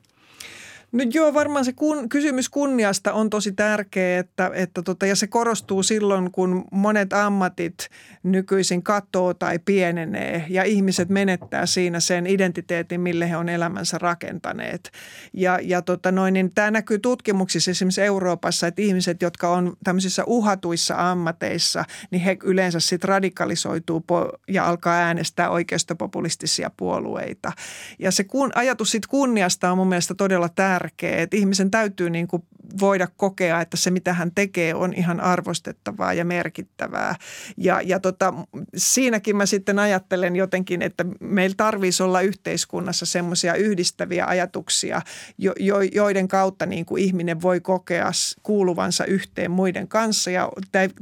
[0.93, 5.27] No joo, varmaan se kun, kysymys kunniasta on tosi tärkeä, että, että tota, ja se
[5.27, 7.89] korostuu silloin, kun monet ammatit
[8.23, 14.91] nykyisin katoo tai pienenee ja ihmiset menettää siinä sen identiteetin, mille he on elämänsä rakentaneet.
[15.33, 20.25] Ja, ja tota noin, niin tämä näkyy tutkimuksissa esimerkiksi Euroopassa, että ihmiset, jotka on tämmöisissä
[20.27, 24.05] uhatuissa ammateissa, niin he yleensä sitten radikalisoituu
[24.49, 27.53] ja alkaa äänestää oikeistopopulistisia puolueita.
[27.99, 31.23] Ja se kun, ajatus siitä kunniasta on mun mielestä todella tärkeä tärkeä.
[31.23, 32.43] Että ihmisen täytyy niin kuin
[32.81, 37.15] voida kokea, että se mitä hän tekee on ihan arvostettavaa ja merkittävää.
[37.57, 38.35] Ja, ja tota,
[38.77, 45.03] siinäkin mä sitten ajattelen jotenkin, että meillä tarvitsisi olla yhteiskunnassa semmoisia yhdistäviä ajatuksia,
[45.39, 48.11] jo, jo, joiden kautta niin kuin ihminen voi kokea
[48.43, 50.49] kuuluvansa yhteen muiden kanssa ja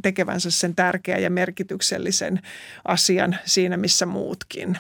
[0.03, 2.41] tekevänsä sen tärkeän ja merkityksellisen
[2.85, 4.79] asian siinä, missä muutkin.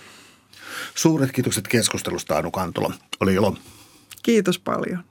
[0.95, 2.95] Suuret kiitokset keskustelusta Anu Kantola.
[3.21, 3.57] Oli ilo.
[4.27, 5.05] Kiitos paljon.